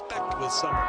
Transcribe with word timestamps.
expect 0.00 0.38
with 0.38 0.52
summer. 0.52 0.86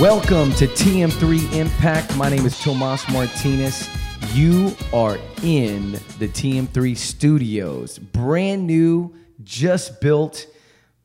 Welcome 0.00 0.52
to 0.54 0.66
TM3 0.66 1.52
Impact. 1.54 2.16
My 2.16 2.28
name 2.28 2.46
is 2.46 2.58
Tomas 2.60 3.08
Martinez. 3.10 3.88
You 4.32 4.74
are 4.92 5.18
in 5.44 5.92
the 6.18 6.26
TM3 6.26 6.96
studios. 6.96 7.98
Brand 7.98 8.66
new, 8.66 9.14
just 9.44 10.00
built. 10.00 10.48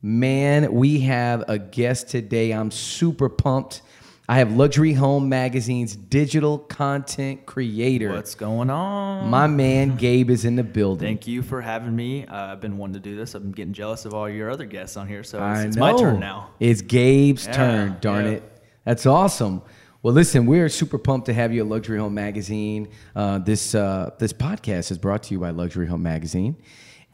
Man, 0.02 0.72
we 0.72 1.00
have 1.00 1.44
a 1.48 1.58
guest 1.58 2.08
today. 2.08 2.52
I'm 2.52 2.72
super 2.72 3.28
pumped. 3.28 3.82
I 4.26 4.38
have 4.38 4.56
Luxury 4.56 4.94
Home 4.94 5.28
Magazine's 5.28 5.94
digital 5.94 6.58
content 6.58 7.44
creator. 7.44 8.10
What's 8.10 8.34
going 8.34 8.70
on? 8.70 9.28
My 9.28 9.46
man 9.46 9.96
Gabe 9.96 10.30
is 10.30 10.46
in 10.46 10.56
the 10.56 10.62
building. 10.62 11.06
Thank 11.06 11.26
you 11.26 11.42
for 11.42 11.60
having 11.60 11.94
me. 11.94 12.24
Uh, 12.26 12.52
I've 12.52 12.60
been 12.60 12.78
wanting 12.78 12.94
to 12.94 13.00
do 13.00 13.16
this. 13.16 13.34
I've 13.34 13.42
been 13.42 13.52
getting 13.52 13.74
jealous 13.74 14.06
of 14.06 14.14
all 14.14 14.28
your 14.28 14.50
other 14.50 14.64
guests 14.64 14.96
on 14.96 15.08
here, 15.08 15.22
so 15.22 15.46
it's, 15.52 15.64
it's 15.64 15.76
my 15.76 15.94
turn 15.94 16.20
now. 16.20 16.50
It's 16.58 16.80
Gabe's 16.80 17.46
Yeah, 17.46 17.52
turn, 17.52 17.96
darn 18.00 18.24
yeah. 18.24 18.30
it. 18.32 18.62
That's 18.86 19.04
awesome. 19.04 19.60
Well, 20.02 20.14
listen, 20.14 20.46
we're 20.46 20.70
super 20.70 20.98
pumped 20.98 21.26
to 21.26 21.34
have 21.34 21.52
you 21.52 21.60
at 21.62 21.66
Luxury 21.66 21.98
Home 21.98 22.14
Magazine. 22.14 22.88
Uh, 23.14 23.38
this 23.40 23.74
uh, 23.74 24.10
this 24.18 24.32
podcast 24.32 24.90
is 24.90 24.96
brought 24.98 25.22
to 25.24 25.34
you 25.34 25.40
by 25.40 25.50
Luxury 25.50 25.86
Home 25.86 26.02
Magazine 26.02 26.56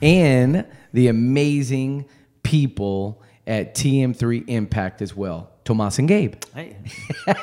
and 0.01 0.65
the 0.92 1.09
amazing 1.09 2.06
people 2.45 3.23
at 3.46 3.74
TM3 3.74 4.45
Impact 4.48 5.02
as 5.02 5.15
well, 5.16 5.51
Tomas 5.70 6.01
and 6.01 6.09
Gabe. 6.09 6.34
Hey, 6.52 6.77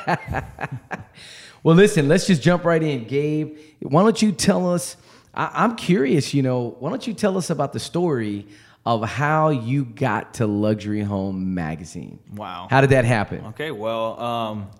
Well, 1.62 1.74
listen, 1.74 2.08
let's 2.08 2.26
just 2.26 2.42
jump 2.42 2.64
right 2.64 2.82
in. 2.82 3.04
Gabe, 3.04 3.56
why 3.80 4.02
don't 4.02 4.20
you 4.20 4.32
tell 4.32 4.70
us? 4.70 4.96
I, 5.34 5.50
I'm 5.64 5.76
curious, 5.76 6.34
you 6.34 6.42
know, 6.42 6.76
why 6.78 6.90
don't 6.90 7.06
you 7.06 7.14
tell 7.14 7.38
us 7.38 7.48
about 7.48 7.72
the 7.72 7.80
story 7.80 8.46
of 8.84 9.02
how 9.08 9.48
you 9.48 9.86
got 9.86 10.34
to 10.34 10.46
Luxury 10.46 11.00
Home 11.00 11.54
Magazine? 11.54 12.18
wow. 12.34 12.68
How 12.70 12.82
did 12.82 12.90
that 12.90 13.06
happen? 13.06 13.46
Okay, 13.46 13.70
well, 13.70 14.20
um, 14.20 14.70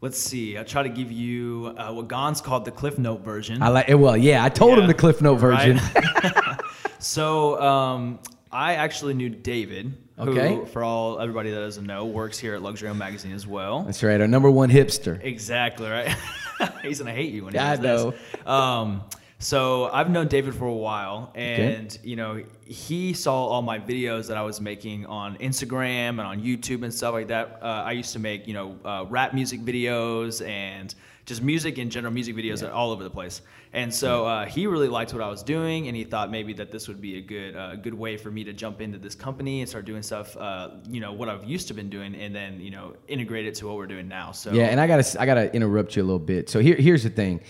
let's 0.00 0.18
see. 0.18 0.58
I'll 0.58 0.64
try 0.64 0.82
to 0.82 0.88
give 0.88 1.12
you 1.12 1.72
uh, 1.78 1.92
what 1.92 2.08
Gon's 2.08 2.40
called 2.40 2.64
the 2.64 2.72
Cliff 2.72 2.98
Note 2.98 3.20
version. 3.20 3.62
I 3.62 3.68
like 3.68 3.88
it. 3.88 3.94
Well, 3.94 4.16
yeah, 4.16 4.44
I 4.44 4.48
told 4.48 4.76
him 4.78 4.88
the 4.88 4.94
Cliff 4.94 5.22
Note 5.22 5.36
version. 5.36 5.76
right? 5.94 6.60
so 6.98 7.60
um, 7.62 8.18
I 8.50 8.74
actually 8.74 9.14
knew 9.14 9.28
David, 9.28 9.92
who, 10.18 10.30
Okay. 10.30 10.64
for 10.72 10.82
all 10.84 11.18
everybody 11.20 11.50
that 11.50 11.60
doesn't 11.60 11.86
know, 11.86 12.06
works 12.06 12.38
here 12.38 12.54
at 12.54 12.62
Luxury 12.62 12.88
Home 12.88 12.98
Magazine 12.98 13.32
as 13.32 13.46
well. 13.46 13.82
That's 13.82 14.02
right, 14.02 14.20
our 14.20 14.28
number 14.28 14.50
one 14.50 14.70
hipster. 14.70 15.22
Exactly 15.22 15.88
right. 15.88 16.14
He's 16.82 16.98
gonna 17.00 17.12
hate 17.12 17.32
you 17.32 17.44
when 17.44 17.52
he 17.54 17.58
I 17.58 17.76
does 17.76 18.12
this. 18.12 18.46
Um, 18.46 19.02
so 19.38 19.90
I've 19.92 20.08
known 20.08 20.28
David 20.28 20.54
for 20.54 20.64
a 20.66 20.72
while, 20.72 21.30
and 21.34 21.98
you 22.02 22.16
know 22.16 22.42
he 22.64 23.12
saw 23.12 23.46
all 23.46 23.60
my 23.62 23.78
videos 23.78 24.28
that 24.28 24.36
I 24.38 24.42
was 24.42 24.60
making 24.62 25.04
on 25.06 25.36
Instagram 25.38 26.10
and 26.10 26.20
on 26.20 26.40
YouTube 26.42 26.82
and 26.84 26.94
stuff 26.94 27.12
like 27.12 27.28
that. 27.28 27.58
Uh, 27.60 27.66
I 27.84 27.92
used 27.92 28.12
to 28.14 28.18
make 28.18 28.46
you 28.46 28.54
know 28.54 28.78
uh, 28.84 29.04
rap 29.10 29.34
music 29.34 29.60
videos 29.60 30.46
and 30.46 30.94
just 31.26 31.42
music 31.42 31.76
in 31.78 31.90
general, 31.90 32.12
music 32.12 32.36
videos 32.36 32.72
all 32.72 32.92
over 32.92 33.02
the 33.02 33.10
place. 33.10 33.42
And 33.72 33.92
so 33.92 34.24
uh, 34.24 34.46
he 34.46 34.68
really 34.68 34.88
liked 34.88 35.12
what 35.12 35.20
I 35.20 35.28
was 35.28 35.42
doing, 35.42 35.88
and 35.88 35.96
he 35.96 36.04
thought 36.04 36.30
maybe 36.30 36.52
that 36.54 36.70
this 36.70 36.86
would 36.86 37.00
be 37.00 37.18
a 37.18 37.20
good 37.20 37.56
uh, 37.56 37.74
good 37.76 37.92
way 37.92 38.16
for 38.16 38.30
me 38.30 38.44
to 38.44 38.52
jump 38.52 38.80
into 38.80 38.96
this 38.96 39.14
company 39.14 39.60
and 39.60 39.68
start 39.68 39.84
doing 39.84 40.02
stuff. 40.02 40.36
Uh, 40.36 40.70
you 40.88 41.00
know 41.00 41.12
what 41.12 41.28
I've 41.28 41.44
used 41.44 41.68
to 41.68 41.74
been 41.74 41.90
doing, 41.90 42.14
and 42.14 42.34
then 42.34 42.60
you 42.60 42.70
know 42.70 42.94
integrate 43.08 43.44
it 43.44 43.56
to 43.56 43.66
what 43.66 43.76
we're 43.76 43.86
doing 43.86 44.08
now. 44.08 44.30
So 44.30 44.52
Yeah, 44.52 44.66
and 44.66 44.80
I 44.80 44.86
gotta 44.86 45.20
I 45.20 45.26
gotta 45.26 45.54
interrupt 45.54 45.96
you 45.96 46.02
a 46.02 46.06
little 46.06 46.18
bit. 46.20 46.48
So 46.48 46.60
here 46.60 46.76
here's 46.76 47.02
the 47.02 47.10
thing. 47.10 47.40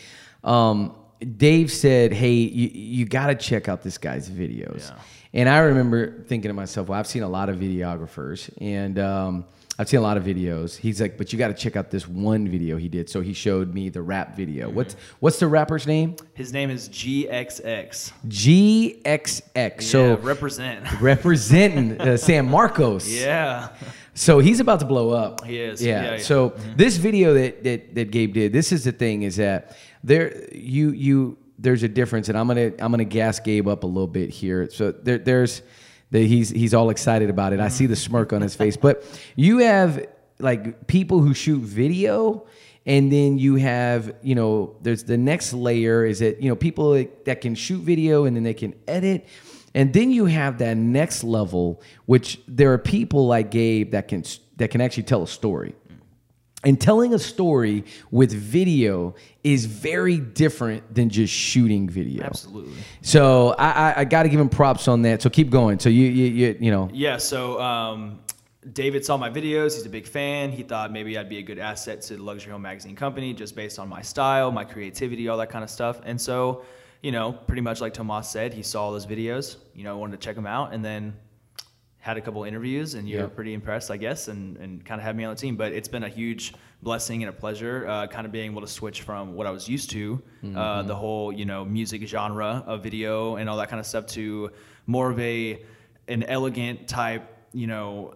Um, 0.43 0.97
Dave 1.37 1.71
said, 1.71 2.13
"Hey, 2.13 2.33
you, 2.33 2.71
you 2.73 3.05
got 3.05 3.27
to 3.27 3.35
check 3.35 3.69
out 3.69 3.83
this 3.83 3.99
guy's 3.99 4.29
videos." 4.29 4.89
Yeah. 4.89 4.99
And 5.35 5.49
I 5.49 5.59
remember 5.59 6.23
thinking 6.23 6.49
to 6.49 6.55
myself, 6.55 6.89
"Well, 6.89 6.99
I've 6.99 7.07
seen 7.07 7.23
a 7.23 7.29
lot 7.29 7.51
of 7.51 7.57
videographers, 7.57 8.51
and 8.59 8.99
um, 8.99 9.45
I've 9.79 9.89
seen 9.89 9.99
a 9.99 10.03
lot 10.03 10.17
of 10.17 10.25
videos." 10.25 10.77
He's 10.77 11.01
like, 11.01 11.17
"But 11.19 11.33
you 11.33 11.39
got 11.39 11.49
to 11.49 11.55
check 11.55 11.77
out 11.77 11.91
this 11.91 12.09
one 12.09 12.49
video 12.49 12.77
he 12.77 12.89
did." 12.89 13.09
So 13.11 13.21
he 13.21 13.33
showed 13.33 13.75
me 13.75 13.89
the 13.89 14.03
rap 14.03 14.37
video. 14.37 14.67
Mm-hmm. 14.69 14.77
What's 14.77 14.97
what's 15.21 15.39
the 15.39 15.47
rapper's 15.47 15.87
name? 15.87 16.17
His 16.35 16.53
name 16.53 16.71
is 16.71 16.89
GXX. 16.89 18.13
GXX. 18.29 19.83
So 19.83 20.17
represent. 20.19 20.87
representing 21.01 22.01
uh, 22.01 22.17
San 22.17 22.49
Marcos. 22.49 23.09
yeah. 23.13 23.71
So 24.15 24.39
he's 24.39 24.61
about 24.61 24.81
to 24.81 24.87
blow 24.87 25.11
up. 25.11 25.45
He 25.45 25.59
is. 25.59 25.83
Yeah. 25.83 26.03
Yeah, 26.03 26.11
yeah. 26.13 26.23
So 26.23 26.55
this 26.77 26.97
video 26.97 27.35
that, 27.35 27.63
that 27.65 27.95
that 27.95 28.11
Gabe 28.11 28.33
did, 28.33 28.53
this 28.53 28.73
is 28.73 28.85
the 28.85 28.93
thing 28.93 29.23
is 29.23 29.37
that 29.37 29.77
there 30.03 30.49
you 30.55 30.91
you 30.91 31.39
there's 31.59 31.83
a 31.83 31.89
difference, 31.89 32.29
and 32.29 32.37
I'm 32.37 32.47
gonna 32.47 32.73
I'm 32.79 32.91
gonna 32.91 33.05
gas 33.05 33.41
Gabe 33.41 33.69
up 33.69 33.83
a 33.83 33.87
little 33.87 34.07
bit 34.07 34.31
here. 34.31 34.71
So 34.71 34.93
there 34.93 35.19
there's 35.19 35.63
that 36.11 36.23
he's 36.23 36.51
he's 36.51 36.75
all 36.75 36.91
excited 36.91 37.31
about 37.31 37.53
it. 37.53 37.61
I 37.61 37.69
see 37.69 37.87
the 37.87 37.97
smirk 37.97 38.33
on 38.33 38.43
his 38.43 38.55
face, 38.55 38.77
but 38.77 39.05
you 39.35 39.59
have 39.59 40.07
like 40.39 40.87
people 40.87 41.21
who 41.21 41.35
shoot 41.35 41.61
video. 41.61 42.47
And 42.89 43.11
then 43.11 43.37
you 43.37 43.57
have, 43.57 44.15
you 44.23 44.37
know, 44.37 44.77
there's 44.81 45.03
the 45.03 45.17
next 45.17 45.53
layer 45.53 46.05
is 46.05 46.21
that, 46.21 46.41
you 46.41 46.49
know, 46.49 46.55
people 46.55 46.93
that- 47.25 47.41
can 47.41 47.57
shoot 47.57 47.81
video 47.81 48.27
and 48.27 48.37
then 48.37 48.45
they 48.45 48.55
can 48.55 48.75
edit. 48.87 49.27
And 49.75 49.93
then 49.93 50.13
you 50.13 50.27
have 50.27 50.59
that 50.59 50.77
next 50.77 51.25
level, 51.25 51.83
which 52.07 52.41
there 52.47 52.73
are 52.73 52.79
people 52.79 53.27
like 53.27 53.51
Gabe 53.51 53.91
that 53.91 54.07
can 54.07 54.23
that 54.59 54.71
can 54.71 54.81
actually 54.81 55.03
tell 55.03 55.25
a 55.25 55.27
story. 55.27 55.75
And 56.67 56.81
telling 56.81 57.15
a 57.15 57.19
story 57.19 57.85
with 58.11 58.33
video 58.33 59.15
is 59.45 59.67
very 59.67 60.19
different 60.19 60.93
than 60.93 61.09
just 61.09 61.33
shooting 61.33 61.89
video. 61.89 62.25
Absolutely. 62.25 62.75
So 63.03 63.55
I, 63.57 63.71
I, 63.71 64.01
I 64.01 64.05
got 64.05 64.25
to 64.25 64.29
give 64.29 64.41
him 64.41 64.49
props 64.49 64.89
on 64.89 65.03
that. 65.03 65.23
So 65.23 65.31
keep 65.31 65.49
going. 65.49 65.79
So 65.79 65.89
you 65.89 66.07
you 66.07 66.25
you, 66.25 66.57
you 66.61 66.71
know 66.73 66.91
Yeah. 66.93 67.19
So 67.19 67.61
um, 67.61 68.19
David 68.73 69.05
saw 69.05 69.17
my 69.17 69.31
videos. 69.31 69.77
He's 69.77 69.87
a 69.87 69.89
big 69.89 70.09
fan. 70.09 70.51
He 70.51 70.65
thought 70.65 70.91
maybe 70.91 71.17
I'd 71.17 71.29
be 71.29 71.39
a 71.39 71.43
good 71.43 71.61
asset 71.61 72.03
to 72.03 72.17
the 72.17 72.23
Luxury 72.25 72.51
Home 72.51 72.63
Magazine 72.63 72.97
company 72.97 73.33
just 73.33 73.55
based 73.55 73.79
on 73.79 73.89
my 73.89 74.03
style, 74.03 74.51
my 74.51 74.65
creativity, 74.65 75.29
all 75.29 75.39
that 75.39 75.51
kind 75.51 75.63
of 75.63 75.71
stuff. 75.71 76.01
And 76.05 76.21
so, 76.21 76.65
you 77.01 77.13
know, 77.13 77.33
pretty 77.33 77.63
much 77.63 77.81
like 77.81 77.95
Tomas 77.95 78.29
said, 78.29 78.53
he 78.53 78.65
saw 78.65 78.87
all 78.87 78.93
those 78.93 79.07
videos, 79.07 79.59
you 79.73 79.85
know, 79.85 79.97
wanted 79.99 80.21
to 80.21 80.27
check 80.27 80.35
them 80.35 80.47
out 80.49 80.75
and 80.75 80.85
then 80.85 81.15
had 82.07 82.17
a 82.17 82.21
couple 82.21 82.45
interviews 82.45 82.95
and 82.95 83.09
you're 83.09 83.29
pretty 83.29 83.53
impressed, 83.53 83.91
I 83.91 83.97
guess, 83.97 84.29
and, 84.29 84.57
and 84.59 84.85
kind 84.85 85.01
of 85.01 85.05
had 85.05 85.17
me 85.17 85.25
on 85.25 85.35
the 85.35 85.41
team. 85.41 85.57
But 85.57 85.73
it's 85.73 85.89
been 85.89 86.05
a 86.05 86.09
huge 86.09 86.55
blessing 86.81 87.25
and 87.25 87.31
a 87.31 87.33
pleasure, 87.33 87.85
uh, 87.89 88.07
kind 88.07 88.25
of 88.27 88.31
being 88.31 88.49
able 88.53 88.61
to 88.61 88.69
switch 88.69 89.03
from 89.03 89.35
what 89.35 89.45
I 89.47 89.51
was 89.51 89.69
used 89.69 89.91
to, 89.91 90.23
uh, 90.57 90.83
the 90.83 90.95
whole 90.95 91.33
you 91.33 91.45
know 91.45 91.65
music 91.65 92.03
genre 92.07 92.63
of 92.65 92.83
video 92.85 93.37
and 93.39 93.51
all 93.51 93.57
that 93.57 93.69
kind 93.71 93.81
of 93.81 93.87
stuff, 93.87 94.07
to 94.19 94.51
more 94.87 95.11
of 95.11 95.19
a 95.19 95.61
an 96.07 96.23
elegant 96.23 96.87
type, 96.87 97.25
you 97.53 97.67
know 97.67 98.15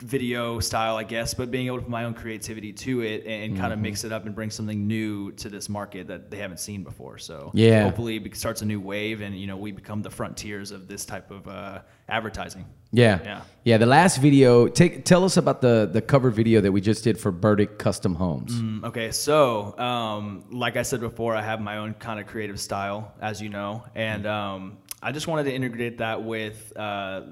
video 0.00 0.60
style, 0.60 0.96
I 0.96 1.04
guess, 1.04 1.32
but 1.32 1.50
being 1.50 1.66
able 1.68 1.76
to 1.78 1.82
put 1.82 1.90
my 1.90 2.04
own 2.04 2.12
creativity 2.14 2.72
to 2.72 3.00
it 3.00 3.24
and, 3.26 3.56
kind 3.56 3.72
of 3.72 3.78
mix 3.78 4.04
it 4.04 4.12
up 4.12 4.26
and 4.26 4.34
bring 4.34 4.50
something 4.50 4.86
new 4.86 5.32
to 5.32 5.48
this 5.48 5.68
market 5.70 6.06
that 6.08 6.30
they 6.30 6.36
haven't 6.36 6.60
seen 6.60 6.82
before. 6.84 7.16
So 7.18 7.50
Yeah. 7.54 7.84
hopefully 7.84 8.16
it 8.16 8.36
starts 8.36 8.60
a 8.60 8.66
new 8.66 8.78
wave 8.80 9.22
and 9.22 9.34
you 9.38 9.46
know 9.46 9.56
we 9.56 9.72
become 9.72 10.02
the 10.02 10.10
frontiers 10.10 10.70
of 10.70 10.86
this 10.86 11.06
type 11.06 11.30
of 11.30 11.48
uh, 11.48 11.80
advertising. 12.08 12.66
yeah 12.92 13.20
Yeah. 13.24 13.40
yeah. 13.64 13.78
The 13.78 13.86
last 13.86 14.18
video, 14.18 14.68
take 14.68 15.04
tell 15.06 15.24
us 15.24 15.36
about 15.38 15.60
the 15.62 15.88
the 15.90 16.02
cover 16.02 16.30
video 16.30 16.60
that 16.60 16.72
we 16.72 16.80
just 16.82 17.02
did 17.02 17.18
for 17.18 17.32
Burdick 17.32 17.78
Custom 17.78 18.14
Homes. 18.14 18.52
Mm, 18.52 18.84
Okay, 18.84 19.10
so 19.12 19.76
um, 19.78 20.44
like 20.50 20.76
I 20.76 20.82
said 20.82 21.00
before, 21.00 21.34
I 21.34 21.42
have 21.42 21.60
my 21.60 21.78
own 21.78 21.94
kind 21.94 22.20
of 22.20 22.26
creative 22.26 22.60
style, 22.60 23.14
as 23.20 23.40
you 23.40 23.48
know, 23.48 23.82
and 23.94 24.26
um, 24.26 24.78
I 25.02 25.12
just 25.12 25.26
wanted 25.26 25.44
to 25.44 25.54
integrate 25.54 25.98
that 25.98 26.22
with 26.22 26.72
uh, 26.76 27.22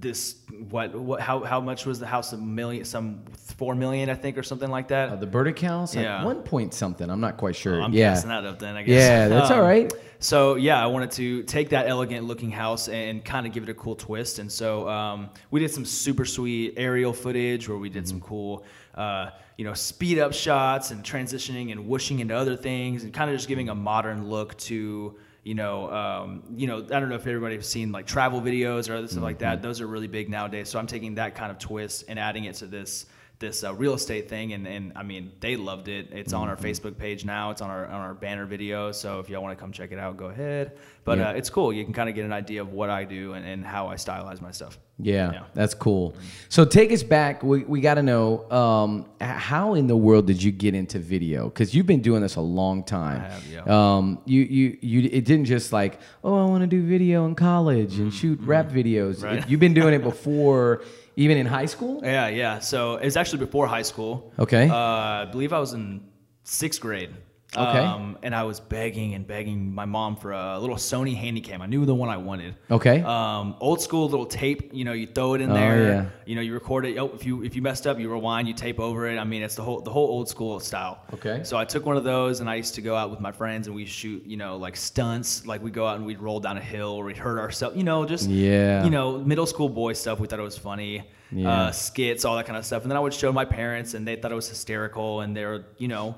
this. 0.00 0.36
What, 0.70 0.94
what? 0.94 1.20
How, 1.20 1.40
how 1.40 1.60
much 1.60 1.86
was 1.86 1.98
the 1.98 2.06
house? 2.06 2.32
A 2.32 2.36
million? 2.36 2.84
Some 2.84 3.22
four 3.56 3.74
million, 3.74 4.08
I 4.10 4.14
think, 4.14 4.38
or 4.38 4.42
something 4.42 4.70
like 4.70 4.88
that. 4.88 5.10
Uh, 5.10 5.16
the 5.16 5.26
Burdick 5.26 5.58
House, 5.58 5.94
like 5.96 6.04
Yeah. 6.04 6.24
one 6.24 6.42
point 6.42 6.74
something. 6.74 7.08
I'm 7.10 7.20
not 7.20 7.36
quite 7.36 7.56
sure. 7.56 7.80
I'm 7.82 7.92
yeah, 7.92 8.14
passing 8.14 8.28
that 8.30 8.44
up 8.44 8.58
then, 8.58 8.76
I 8.76 8.82
guess. 8.82 8.94
Yeah, 8.94 9.28
that's 9.28 9.50
all 9.50 9.62
right. 9.62 9.92
So 10.20 10.56
yeah, 10.56 10.82
I 10.82 10.86
wanted 10.86 11.12
to 11.12 11.42
take 11.44 11.68
that 11.70 11.86
elegant 11.88 12.26
looking 12.26 12.50
house 12.50 12.88
and 12.88 13.24
kind 13.24 13.46
of 13.46 13.52
give 13.52 13.62
it 13.62 13.68
a 13.68 13.74
cool 13.74 13.94
twist. 13.94 14.38
And 14.40 14.50
so 14.50 14.88
um, 14.88 15.30
we 15.50 15.60
did 15.60 15.70
some 15.70 15.84
super 15.84 16.24
sweet 16.24 16.74
aerial 16.76 17.12
footage 17.12 17.68
where 17.68 17.78
we 17.78 17.88
did 17.88 18.08
some 18.08 18.20
cool, 18.20 18.64
uh, 18.96 19.30
you 19.56 19.64
know, 19.64 19.74
speed 19.74 20.18
up 20.18 20.32
shots 20.32 20.90
and 20.90 21.04
transitioning 21.04 21.70
and 21.72 21.86
whooshing 21.86 22.18
into 22.18 22.36
other 22.36 22.56
things 22.56 23.04
and 23.04 23.12
kind 23.14 23.30
of 23.30 23.36
just 23.36 23.48
giving 23.48 23.68
a 23.68 23.74
modern 23.74 24.28
look 24.28 24.56
to. 24.58 25.16
You 25.48 25.54
know, 25.54 25.90
um, 25.90 26.42
you 26.54 26.66
know. 26.66 26.76
I 26.84 27.00
don't 27.00 27.08
know 27.08 27.14
if 27.14 27.26
everybody's 27.26 27.66
seen 27.66 27.90
like 27.90 28.06
travel 28.06 28.42
videos 28.42 28.90
or 28.90 28.96
other 28.96 29.08
stuff 29.08 29.22
like 29.22 29.38
that. 29.38 29.62
Those 29.62 29.80
are 29.80 29.86
really 29.86 30.06
big 30.06 30.28
nowadays. 30.28 30.68
So 30.68 30.78
I'm 30.78 30.86
taking 30.86 31.14
that 31.14 31.34
kind 31.34 31.50
of 31.50 31.58
twist 31.58 32.04
and 32.06 32.18
adding 32.18 32.44
it 32.44 32.56
to 32.56 32.66
this 32.66 33.06
this 33.38 33.62
uh, 33.62 33.72
real 33.74 33.94
estate 33.94 34.28
thing, 34.28 34.52
and, 34.52 34.66
and 34.66 34.92
I 34.96 35.02
mean 35.04 35.30
they 35.40 35.54
loved 35.56 35.88
it. 35.88 36.08
It's 36.12 36.32
on 36.32 36.48
our 36.48 36.56
Mm-hmm. 36.56 36.64
Facebook 36.66 36.98
page 36.98 37.24
now. 37.24 37.50
It's 37.52 37.62
on 37.62 37.70
our 37.70 37.86
on 37.86 38.00
our 38.00 38.14
banner 38.14 38.46
video. 38.46 38.90
So 38.92 39.20
if 39.20 39.28
y'all 39.28 39.42
want 39.42 39.56
to 39.56 39.60
come 39.60 39.70
check 39.72 39.92
it 39.92 39.98
out, 39.98 40.16
go 40.16 40.26
ahead. 40.26 40.72
But 41.04 41.18
Yeah. 41.18 41.30
uh, 41.30 41.32
it's 41.34 41.48
cool. 41.48 41.72
You 41.72 41.84
can 41.84 41.92
kind 41.94 42.08
of 42.08 42.14
get 42.14 42.24
an 42.24 42.32
idea 42.32 42.60
of 42.60 42.72
what 42.72 42.90
I 42.90 43.04
do 43.04 43.34
and, 43.34 43.46
and 43.46 43.64
how 43.64 43.86
I 43.88 43.94
stylize 43.94 44.40
my 44.40 44.50
stuff. 44.50 44.78
Yeah, 45.00 45.32
Yeah. 45.32 45.42
that's 45.54 45.72
cool. 45.74 46.16
So 46.48 46.64
take 46.64 46.90
us 46.90 47.04
back. 47.04 47.42
We, 47.44 47.62
we 47.62 47.80
got 47.80 47.94
to 47.94 48.02
know 48.02 48.50
um, 48.50 49.06
how 49.20 49.74
in 49.74 49.86
the 49.86 49.96
world 49.96 50.26
did 50.26 50.42
you 50.42 50.50
get 50.50 50.74
into 50.74 50.98
video? 50.98 51.44
Because 51.48 51.72
you've 51.74 51.86
been 51.86 52.02
doing 52.02 52.20
this 52.22 52.34
a 52.36 52.40
long 52.40 52.82
time. 52.82 53.20
I 53.22 53.28
have, 53.28 53.46
yeah. 53.46 53.62
Um, 53.96 54.18
you 54.26 54.42
you 54.42 54.78
you. 54.80 55.08
It 55.12 55.24
didn't 55.24 55.44
just 55.44 55.72
like 55.72 56.00
oh 56.24 56.34
I 56.44 56.44
want 56.50 56.62
to 56.62 56.66
do 56.66 56.82
video 56.84 57.24
in 57.26 57.36
college 57.36 57.98
and 58.00 58.12
shoot 58.12 58.40
rap 58.42 58.68
videos. 58.70 59.16
Mm-hmm. 59.18 59.24
Right. 59.24 59.38
It- 59.38 59.48
you've 59.48 59.60
been 59.60 59.74
doing 59.74 59.94
it 59.94 60.02
before, 60.02 60.82
even 61.18 61.36
in 61.36 61.46
high 61.46 61.66
school. 61.66 62.00
Yeah, 62.02 62.28
yeah. 62.28 62.60
So 62.60 62.96
it 62.96 63.04
was 63.04 63.16
actually 63.16 63.40
before 63.40 63.66
high 63.66 63.82
school. 63.82 64.32
Okay. 64.38 64.68
Uh, 64.68 64.74
I 64.74 65.28
believe 65.30 65.52
I 65.52 65.58
was 65.58 65.72
in 65.72 66.00
sixth 66.44 66.80
grade. 66.80 67.10
Okay. 67.56 67.78
Um, 67.78 68.18
and 68.22 68.34
I 68.34 68.42
was 68.42 68.60
begging 68.60 69.14
and 69.14 69.26
begging 69.26 69.74
my 69.74 69.86
mom 69.86 70.16
for 70.16 70.32
a 70.32 70.58
little 70.58 70.76
Sony 70.76 71.18
Handycam. 71.18 71.60
I 71.60 71.66
knew 71.66 71.86
the 71.86 71.94
one 71.94 72.10
I 72.10 72.18
wanted. 72.18 72.54
Okay. 72.70 73.00
Um, 73.00 73.56
old 73.58 73.80
school 73.80 74.06
little 74.06 74.26
tape. 74.26 74.70
You 74.74 74.84
know, 74.84 74.92
you 74.92 75.06
throw 75.06 75.32
it 75.32 75.40
in 75.40 75.50
Oh, 75.50 75.54
there. 75.54 75.82
yeah. 75.88 76.06
You 76.26 76.34
know, 76.34 76.42
you 76.42 76.52
record 76.52 76.84
it. 76.84 76.98
Oh, 76.98 77.10
if 77.14 77.24
you 77.24 77.42
if 77.42 77.56
you 77.56 77.62
messed 77.62 77.86
up, 77.86 77.98
you 77.98 78.12
rewind. 78.12 78.48
You 78.48 78.54
tape 78.54 78.78
over 78.78 79.08
it. 79.08 79.16
I 79.18 79.24
mean, 79.24 79.42
it's 79.42 79.54
the 79.54 79.62
whole 79.62 79.80
the 79.80 79.90
whole 79.90 80.08
old 80.08 80.28
school 80.28 80.60
style. 80.60 80.98
Okay. 81.14 81.40
So 81.42 81.56
I 81.56 81.64
took 81.64 81.86
one 81.86 81.96
of 81.96 82.04
those, 82.04 82.40
and 82.40 82.50
I 82.50 82.56
used 82.56 82.74
to 82.74 82.82
go 82.82 82.94
out 82.94 83.10
with 83.10 83.20
my 83.20 83.32
friends, 83.32 83.66
and 83.66 83.74
we 83.74 83.86
shoot. 83.86 84.26
You 84.26 84.36
know, 84.36 84.58
like 84.58 84.76
stunts. 84.76 85.46
Like 85.46 85.62
we 85.62 85.70
go 85.70 85.86
out 85.86 85.96
and 85.96 86.04
we'd 86.04 86.20
roll 86.20 86.40
down 86.40 86.58
a 86.58 86.62
hill, 86.62 86.90
or 86.90 87.04
we'd 87.04 87.16
hurt 87.16 87.38
ourselves. 87.38 87.78
You 87.78 87.82
know, 87.84 88.04
just 88.04 88.28
Yeah. 88.28 88.84
You 88.84 88.90
know, 88.90 89.16
middle 89.18 89.46
school 89.46 89.70
boy 89.70 89.94
stuff. 89.94 90.20
We 90.20 90.26
thought 90.26 90.38
it 90.38 90.42
was 90.42 90.58
funny. 90.58 91.04
Yeah. 91.30 91.50
Uh, 91.64 91.72
skits, 91.72 92.24
all 92.24 92.36
that 92.36 92.46
kind 92.46 92.56
of 92.56 92.64
stuff. 92.64 92.82
And 92.82 92.90
then 92.90 92.96
I 92.96 93.00
would 93.00 93.12
show 93.12 93.32
my 93.32 93.44
parents, 93.44 93.92
and 93.94 94.06
they 94.08 94.16
thought 94.16 94.32
it 94.32 94.34
was 94.34 94.48
hysterical. 94.48 95.20
And 95.20 95.36
they're, 95.36 95.66
you 95.76 95.86
know, 95.88 96.16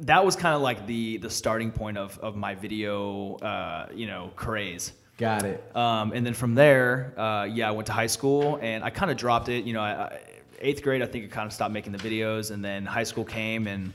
that 0.00 0.24
was 0.24 0.36
kind 0.36 0.54
of 0.54 0.62
like 0.62 0.86
the 0.86 1.18
the 1.18 1.30
starting 1.30 1.70
point 1.70 1.98
of 1.98 2.18
of 2.20 2.36
my 2.36 2.54
video, 2.54 3.36
uh, 3.36 3.88
you 3.94 4.06
know, 4.06 4.30
craze. 4.36 4.92
Got 5.16 5.44
it. 5.44 5.76
Um, 5.76 6.12
and 6.12 6.24
then 6.24 6.34
from 6.34 6.54
there, 6.54 7.12
uh, 7.18 7.44
yeah, 7.44 7.68
I 7.68 7.72
went 7.72 7.86
to 7.86 7.92
high 7.92 8.06
school, 8.06 8.58
and 8.62 8.84
I 8.84 8.90
kind 8.90 9.10
of 9.10 9.16
dropped 9.16 9.48
it. 9.48 9.64
You 9.64 9.72
know, 9.72 9.80
I, 9.80 9.90
I, 9.90 10.20
eighth 10.60 10.82
grade, 10.82 11.02
I 11.02 11.06
think 11.06 11.24
I 11.24 11.28
kind 11.28 11.46
of 11.46 11.52
stopped 11.52 11.72
making 11.72 11.92
the 11.92 11.98
videos, 11.98 12.52
and 12.52 12.64
then 12.64 12.86
high 12.86 13.02
school 13.02 13.24
came, 13.24 13.66
and 13.66 13.92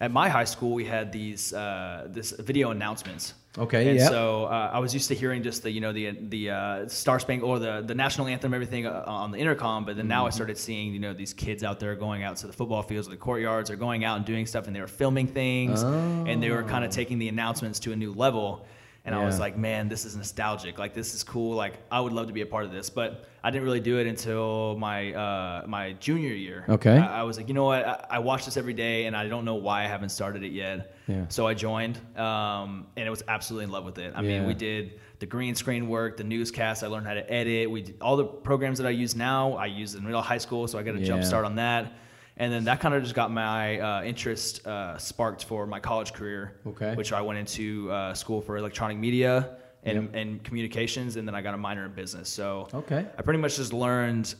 at 0.00 0.10
my 0.10 0.28
high 0.28 0.44
school, 0.44 0.72
we 0.72 0.84
had 0.84 1.12
these 1.12 1.52
uh, 1.52 2.08
this 2.10 2.32
video 2.32 2.70
announcements. 2.70 3.34
Okay, 3.56 3.86
And 3.86 3.96
yep. 3.98 4.08
so 4.08 4.46
uh, 4.46 4.70
I 4.72 4.80
was 4.80 4.92
used 4.92 5.06
to 5.08 5.14
hearing 5.14 5.44
just 5.44 5.62
the 5.62 5.70
you 5.70 5.80
know 5.80 5.92
the 5.92 6.10
the 6.28 6.50
uh, 6.50 6.88
Star 6.88 7.20
Spangled 7.20 7.50
or 7.50 7.58
the 7.60 7.82
the 7.86 7.94
national 7.94 8.26
anthem, 8.26 8.52
everything 8.52 8.84
uh, 8.84 9.04
on 9.06 9.30
the 9.30 9.38
intercom. 9.38 9.84
But 9.84 9.96
then 9.96 10.08
now 10.08 10.26
I 10.26 10.30
Mm-hmm. 10.30 10.34
started 10.34 10.58
seeing 10.58 10.92
you 10.92 10.98
know 10.98 11.14
these 11.14 11.32
kids 11.32 11.62
out 11.62 11.78
there 11.78 11.94
going 11.94 12.24
out 12.24 12.36
to 12.38 12.48
the 12.48 12.52
football 12.52 12.82
fields 12.82 13.06
or 13.06 13.12
the 13.12 13.16
courtyards 13.16 13.70
or 13.70 13.76
going 13.76 14.04
out 14.04 14.16
and 14.16 14.26
doing 14.26 14.46
stuff, 14.46 14.66
and 14.66 14.74
they 14.74 14.80
were 14.80 14.88
filming 14.88 15.28
things, 15.28 15.84
and 16.26 16.42
they 16.42 16.50
were 16.50 16.64
kind 16.64 16.84
of 16.84 16.90
taking 16.90 17.18
the 17.20 17.28
announcements 17.28 17.78
to 17.80 17.92
a 17.92 17.96
new 17.96 18.12
level. 18.12 18.66
And 19.06 19.14
I 19.14 19.22
was. 19.24 19.38
Like, 19.38 19.56
man, 19.58 19.88
this 19.88 20.04
is 20.06 20.16
nostalgic. 20.16 20.78
Like 20.78 20.94
this 20.94 21.14
is 21.14 21.22
cool. 21.22 21.54
Like 21.54 21.74
I 21.90 22.00
would 22.00 22.12
love 22.12 22.28
to 22.28 22.32
be 22.32 22.40
a 22.40 22.46
part 22.46 22.64
of 22.64 22.72
this, 22.72 22.88
but 22.88 23.26
I 23.42 23.50
didn't 23.50 23.64
really 23.64 23.80
do 23.80 23.98
it 23.98 24.06
until 24.06 24.76
my 24.78 25.12
uh, 25.12 25.64
my 25.66 25.92
junior 25.94 26.32
year. 26.32 26.64
Okay. 26.68 26.96
I, 26.96 27.20
I 27.20 27.22
was 27.24 27.36
like, 27.36 27.48
you 27.48 27.54
know 27.54 27.64
what? 27.64 27.84
I, 27.84 28.06
I 28.10 28.18
watch 28.20 28.46
this 28.46 28.56
every 28.56 28.72
day, 28.72 29.04
and 29.06 29.14
I 29.16 29.28
don't 29.28 29.44
know 29.44 29.56
why 29.56 29.84
I 29.84 29.86
haven't 29.88 30.08
started 30.08 30.42
it 30.42 30.52
yet. 30.52 30.96
Yeah. 31.06 31.26
So 31.28 31.46
I 31.46 31.52
joined, 31.52 31.98
um, 32.16 32.86
and 32.96 33.06
it 33.06 33.10
was 33.10 33.22
absolutely 33.28 33.64
in 33.64 33.70
love 33.72 33.84
with 33.84 33.98
it. 33.98 34.14
I 34.16 34.22
Yeah. 34.22 34.28
mean, 34.38 34.46
we 34.46 34.54
did 34.54 34.98
the 35.18 35.26
green 35.26 35.54
screen 35.54 35.88
work, 35.88 36.16
the 36.16 36.24
newscast. 36.24 36.82
I 36.82 36.86
learned 36.86 37.06
how 37.06 37.14
to 37.14 37.30
edit. 37.30 37.70
We 37.70 37.94
all 38.00 38.16
the 38.16 38.24
programs 38.24 38.78
that 38.78 38.86
I 38.86 38.90
use 38.90 39.14
now. 39.14 39.52
I 39.54 39.66
used 39.66 39.96
in 39.98 40.06
real 40.06 40.22
high 40.22 40.38
school, 40.38 40.66
so 40.66 40.78
I 40.78 40.82
got 40.82 40.94
a 40.94 41.00
jump 41.04 41.24
start 41.24 41.44
on 41.44 41.56
that. 41.56 41.92
And 42.36 42.52
then 42.52 42.64
that 42.64 42.80
kind 42.80 42.94
of 42.94 43.02
just 43.02 43.14
got 43.14 43.30
my 43.30 43.78
uh, 43.78 44.02
interest 44.02 44.66
uh, 44.66 44.98
sparked 44.98 45.44
for 45.44 45.66
my 45.66 45.78
college 45.80 46.12
career, 46.12 46.56
Okay. 46.66 46.94
which 46.94 47.12
I 47.12 47.20
went 47.20 47.38
into 47.38 47.90
uh, 47.92 48.12
school 48.14 48.40
for 48.40 48.56
electronic 48.56 48.98
media 48.98 49.56
and, 49.84 50.12
and 50.14 50.42
communications, 50.42 51.14
and 51.16 51.28
then 51.28 51.34
I 51.34 51.42
got 51.42 51.54
a 51.54 51.58
minor 51.58 51.84
in 51.86 51.92
business. 51.92 52.28
So 52.28 52.68
Okay. 52.74 53.06
I 53.18 53.22
pretty 53.22 53.38
much 53.40 53.56
just 53.56 53.72
learned 53.72 54.34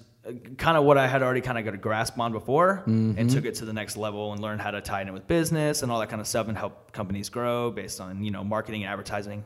kind 0.56 0.76
of 0.79 0.85
what 0.85 0.96
I 0.96 1.06
had 1.06 1.23
already 1.23 1.43
kind 1.43 1.58
of 1.58 1.64
got 1.67 1.75
a 1.75 1.76
grasp 1.76 2.19
on 2.19 2.32
before 2.32 2.82
Mm-hmm. 2.88 3.19
and 3.19 3.31
took 3.31 3.44
it 3.44 3.55
to 3.56 3.64
the 3.67 3.73
next 3.75 3.96
level 3.96 4.32
and 4.32 4.41
learned 4.41 4.61
how 4.62 4.70
to 4.73 4.81
tie 4.81 5.02
it 5.02 5.06
in 5.06 5.12
with 5.12 5.29
business 5.29 5.82
and 5.82 5.93
all 5.93 6.00
that 6.00 6.08
kind 6.08 6.20
of 6.20 6.26
stuff 6.26 6.49
and 6.49 6.56
help 6.58 6.91
companies 6.93 7.29
grow 7.29 7.70
based 7.70 8.00
on, 8.00 8.25
you 8.25 8.31
know, 8.31 8.43
marketing 8.43 8.82
and 8.85 8.91
advertising 8.91 9.44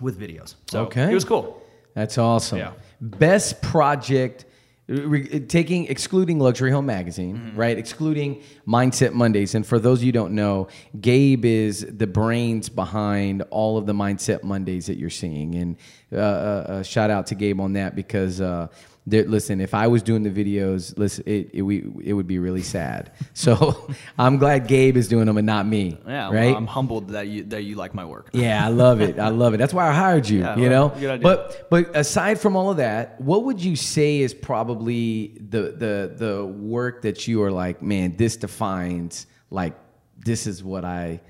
with 0.00 0.20
videos. 0.20 0.54
So 0.70 0.82
Okay. 0.84 1.10
it 1.10 1.14
was 1.14 1.24
cool. 1.24 1.62
That's 1.94 2.18
awesome. 2.18 2.58
Yeah. 2.58 2.72
Best 3.00 3.62
project, 3.62 4.44
re- 4.90 5.40
taking 5.40 5.86
excluding 5.86 6.38
Luxury 6.38 6.70
Home 6.72 6.86
Magazine, 6.86 7.36
Mm-hmm. 7.36 7.56
right? 7.56 7.78
Excluding 7.78 8.42
Mindset 8.66 9.12
Mondays. 9.12 9.54
And 9.54 9.64
for 9.66 9.78
those 9.78 9.98
of 10.00 10.02
you 10.04 10.08
who 10.08 10.12
don't 10.12 10.34
know, 10.34 10.68
Gabe 11.00 11.44
is 11.44 11.86
the 11.88 12.06
brains 12.06 12.68
behind 12.68 13.42
all 13.50 13.78
of 13.78 13.86
the 13.86 13.92
Mindset 13.94 14.42
Mondays 14.42 14.86
that 14.86 14.98
you're 14.98 15.10
seeing. 15.10 15.54
And 15.54 15.76
uh, 16.12 16.16
uh, 16.16 16.20
uh, 16.20 16.82
shout 16.82 17.10
out 17.10 17.26
to 17.28 17.34
Gabe 17.34 17.60
on 17.60 17.74
that 17.74 17.94
because. 17.94 18.40
Uh, 18.40 18.68
there, 19.06 19.24
listen, 19.24 19.60
if 19.60 19.74
I 19.74 19.86
was 19.86 20.02
doing 20.02 20.22
the 20.22 20.30
videos, 20.30 20.96
listen, 20.98 21.24
it, 21.26 21.50
it, 21.54 21.62
we, 21.62 21.84
it 22.04 22.12
would 22.12 22.26
be 22.26 22.38
really 22.38 22.62
sad. 22.62 23.12
So 23.32 23.90
I'm 24.18 24.36
glad 24.36 24.66
Gabe 24.68 24.98
is 24.98 25.08
doing 25.08 25.24
them 25.24 25.38
and 25.38 25.46
not 25.46 25.66
me. 25.66 25.98
Yeah. 26.06 26.28
well, 26.28 26.32
right? 26.34 26.54
I'm 26.54 26.66
humbled 26.66 27.08
that 27.10 27.28
you, 27.28 27.44
that 27.44 27.62
you 27.62 27.74
like 27.74 27.94
my 27.94 28.04
work. 28.04 28.28
Yeah, 28.32 28.64
I 28.64 28.68
love 28.68 29.00
it. 29.00 29.18
I 29.18 29.28
love 29.28 29.54
it. 29.54 29.56
That's 29.56 29.72
why 29.72 29.88
I 29.88 29.92
hired 29.92 30.28
you. 30.28 30.40
Yeah, 30.50 30.56
you 30.56 30.70
well, 30.70 30.88
know. 30.88 30.94
good 31.00 31.10
idea. 31.10 31.22
But 31.22 31.70
but 31.70 31.96
aside 31.96 32.40
from 32.40 32.56
all 32.56 32.70
of 32.70 32.78
that, 32.78 33.20
what 33.20 33.44
would 33.44 33.62
you 33.62 33.76
say 33.76 34.18
is 34.18 34.34
probably 34.34 35.38
the 35.38 35.62
the 35.72 36.14
the 36.16 36.44
work 36.44 37.02
that 37.02 37.28
you 37.28 37.42
are 37.42 37.52
like, 37.52 37.82
man, 37.82 38.16
this 38.16 38.36
defines 38.36 39.26
like 39.50 39.74
this 40.18 40.46
is 40.46 40.62
what 40.62 40.84
I, 40.84 41.20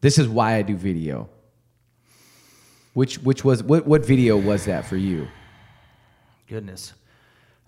this 0.00 0.18
is 0.18 0.28
why 0.28 0.56
I 0.56 0.62
do 0.62 0.76
video. 0.76 1.28
Which 2.94 3.18
which 3.18 3.44
was 3.44 3.62
what 3.62 3.86
what 3.86 4.04
video 4.04 4.36
was 4.36 4.66
that 4.66 4.86
for 4.86 4.96
you? 4.96 5.28
Goodness. 6.46 6.94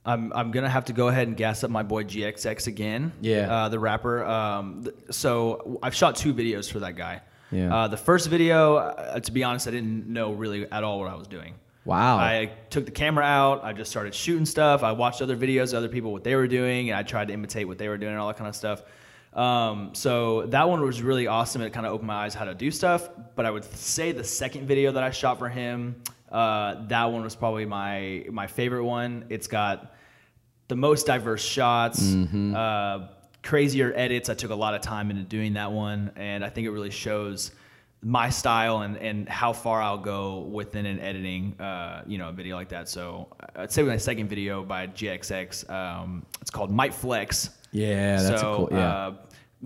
I'm, 0.06 0.32
I'm 0.32 0.50
gonna 0.52 0.70
have 0.70 0.86
to 0.86 0.92
go 0.92 1.08
ahead 1.08 1.26
and 1.28 1.36
gas 1.36 1.64
up 1.64 1.70
my 1.70 1.82
boy 1.82 2.04
GXX 2.04 2.68
again. 2.68 3.12
Yeah. 3.20 3.52
Uh, 3.52 3.68
the 3.68 3.78
rapper. 3.78 4.24
Um, 4.24 4.84
th- 4.84 4.94
so 5.10 5.78
I've 5.82 5.94
shot 5.94 6.16
two 6.16 6.32
videos 6.32 6.70
for 6.70 6.78
that 6.78 6.96
guy. 6.96 7.20
Yeah. 7.50 7.74
Uh, 7.74 7.88
the 7.88 7.96
first 7.96 8.28
video, 8.28 8.76
uh, 8.76 9.20
to 9.20 9.32
be 9.32 9.44
honest, 9.44 9.68
I 9.68 9.72
didn't 9.72 10.06
know 10.06 10.32
really 10.32 10.70
at 10.70 10.84
all 10.84 11.00
what 11.00 11.10
I 11.10 11.14
was 11.16 11.26
doing. 11.26 11.54
Wow. 11.84 12.16
I 12.18 12.50
took 12.70 12.84
the 12.84 12.90
camera 12.90 13.24
out. 13.24 13.64
I 13.64 13.72
just 13.72 13.90
started 13.90 14.14
shooting 14.14 14.46
stuff. 14.46 14.82
I 14.82 14.92
watched 14.92 15.22
other 15.22 15.36
videos, 15.36 15.72
of 15.72 15.78
other 15.78 15.88
people 15.88 16.12
what 16.12 16.24
they 16.24 16.34
were 16.34 16.48
doing, 16.48 16.90
and 16.90 16.98
I 16.98 17.02
tried 17.04 17.28
to 17.28 17.34
imitate 17.34 17.68
what 17.68 17.78
they 17.78 17.88
were 17.88 17.98
doing 17.98 18.12
and 18.12 18.20
all 18.20 18.26
that 18.28 18.36
kind 18.36 18.48
of 18.48 18.56
stuff. 18.56 18.82
Um, 19.32 19.90
so 19.94 20.42
that 20.46 20.68
one 20.68 20.82
was 20.82 21.02
really 21.02 21.26
awesome. 21.26 21.62
It 21.62 21.72
kind 21.72 21.86
of 21.86 21.92
opened 21.92 22.08
my 22.08 22.24
eyes 22.24 22.34
how 22.34 22.44
to 22.44 22.54
do 22.54 22.70
stuff. 22.70 23.08
But 23.36 23.46
I 23.46 23.50
would 23.50 23.64
say 23.64 24.12
the 24.12 24.24
second 24.24 24.66
video 24.66 24.92
that 24.92 25.02
I 25.02 25.10
shot 25.10 25.38
for 25.38 25.48
him, 25.48 26.02
uh, 26.32 26.86
that 26.88 27.04
one 27.04 27.22
was 27.22 27.36
probably 27.36 27.66
my 27.66 28.24
my 28.30 28.46
favorite 28.46 28.84
one. 28.84 29.26
It's 29.28 29.46
got 29.46 29.94
the 30.68 30.76
most 30.76 31.06
diverse 31.06 31.44
shots, 31.44 32.14
uh, 32.14 33.08
crazier 33.42 33.92
edits. 33.94 34.28
I 34.28 34.34
took 34.34 34.50
a 34.50 34.54
lot 34.54 34.74
of 34.74 34.80
time 34.80 35.10
into 35.10 35.22
doing 35.22 35.54
that 35.54 35.70
one, 35.72 36.10
and 36.16 36.44
I 36.44 36.48
think 36.48 36.66
it 36.66 36.70
really 36.70 36.90
shows 36.90 37.52
my 38.02 38.28
style 38.30 38.82
and, 38.82 38.96
and 38.98 39.28
how 39.28 39.52
far 39.52 39.80
I'll 39.82 39.98
go 39.98 40.40
within 40.40 40.86
an 40.86 41.00
editing, 41.00 41.58
uh, 41.60 42.02
you 42.06 42.18
know, 42.18 42.28
a 42.28 42.32
video 42.32 42.54
like 42.56 42.68
that. 42.68 42.88
So 42.88 43.28
I'd 43.56 43.72
say 43.72 43.82
my 43.82 43.96
second 43.96 44.28
video 44.28 44.62
by 44.62 44.86
GXX, 44.88 45.68
um, 45.70 46.24
it's 46.40 46.50
called 46.50 46.70
Might 46.70 46.94
Flex. 46.94 47.50
Yeah, 47.72 48.16
that's 48.22 48.30
a 48.30 48.38
so, 48.38 48.56
cool- 48.56 48.68
yeah. 48.72 48.96
Uh, 48.96 49.14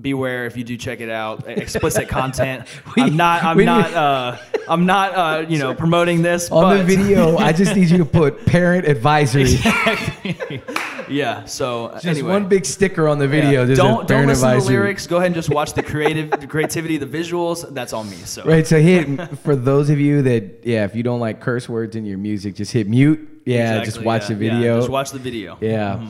beware 0.01 0.47
if 0.47 0.57
you 0.57 0.65
do 0.65 0.77
check 0.77 1.01
it 1.01 1.11
out. 1.11 1.47
Explicit 1.49 2.09
content. 2.21 2.67
We- 2.97 3.03
I'm 3.03 3.17
not. 3.17 3.43
I'm 3.43 3.65
not. 3.65 3.93
Uh, 3.93 4.37
I'm 4.69 4.87
not. 4.87 5.15
Uh, 5.15 5.47
you 5.49 5.59
know, 5.59 5.75
promoting 5.75 6.23
this 6.23 6.51
On 6.51 6.79
the 6.79 6.85
video, 6.85 7.37
I 7.37 7.53
just 7.53 7.75
need 7.75 7.91
you 7.91 7.99
to 7.99 8.05
put 8.05 8.47
parent 8.47 8.87
advisory. 8.87 9.57
yeah. 11.11 11.45
So 11.45 11.91
Just 11.95 12.07
anyway. 12.07 12.31
one 12.31 12.49
big 12.49 12.65
sticker 12.65 13.09
on 13.09 13.19
the 13.19 13.29
video. 13.29 13.65
Yeah. 13.65 13.75
Don't 13.75 14.09
don't 14.09 14.27
listen 14.27 14.55
to 14.55 14.61
the 14.61 14.67
lyrics. 14.67 15.07
Go 15.07 15.17
ahead 15.17 15.27
and 15.27 15.35
just 15.35 15.51
watch 15.51 15.73
the 15.75 15.83
creative, 15.83 16.31
the 16.31 16.47
creativity, 16.47 16.97
the 16.97 17.07
visuals. 17.07 17.69
That's 17.75 17.93
all 17.93 18.05
me. 18.05 18.17
So 18.17 18.45
Right. 18.45 18.67
So 18.67 18.81
hit 18.81 19.39
for 19.41 19.55
those 19.57 19.91
of 19.91 19.99
you 20.01 20.23
that 20.23 20.61
yeah, 20.65 20.85
if 20.85 20.95
you 20.95 21.03
don't 21.03 21.21
like 21.21 21.41
curse 21.41 21.69
words 21.69 21.97
in 21.97 22.05
your 22.05 22.19
music, 22.19 22.55
just 22.55 22.73
hit 22.73 22.89
mute. 22.89 23.29
Yeah, 23.45 23.79
Exactly, 23.79 23.85
just 23.87 24.05
watch 24.05 24.23
yeah, 24.23 24.37
the 24.37 24.45
yeah, 24.45 24.53
video. 24.53 24.77
just 24.79 24.91
watch 24.91 25.11
the 25.11 25.19
video. 25.19 25.59
Yeah. 25.61 26.07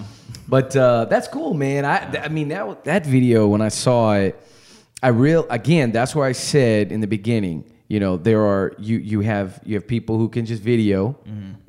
But 0.49 0.75
uh, 0.77 1.05
that's 1.05 1.29
cool, 1.29 1.55
man. 1.55 1.85
I 1.85 2.25
I 2.25 2.29
mean 2.29 2.49
that 2.49 2.85
that 2.85 3.07
video 3.07 3.47
when 3.47 3.61
I 3.61 3.69
saw 3.69 4.15
it, 4.15 4.35
I 5.03 5.09
real 5.09 5.47
again. 5.49 5.93
That's 5.93 6.15
where 6.15 6.27
I 6.27 6.33
said 6.33 6.91
in 6.93 7.01
the 7.01 7.07
beginning. 7.07 7.65
You 7.89 7.99
know, 8.01 8.17
there 8.17 8.43
are 8.43 8.73
you 8.79 8.99
you 8.99 9.21
have 9.21 9.61
you 9.65 9.75
have 9.75 9.87
people 9.87 10.17
who 10.19 10.29
can 10.29 10.45
just 10.47 10.63
video, 10.63 11.17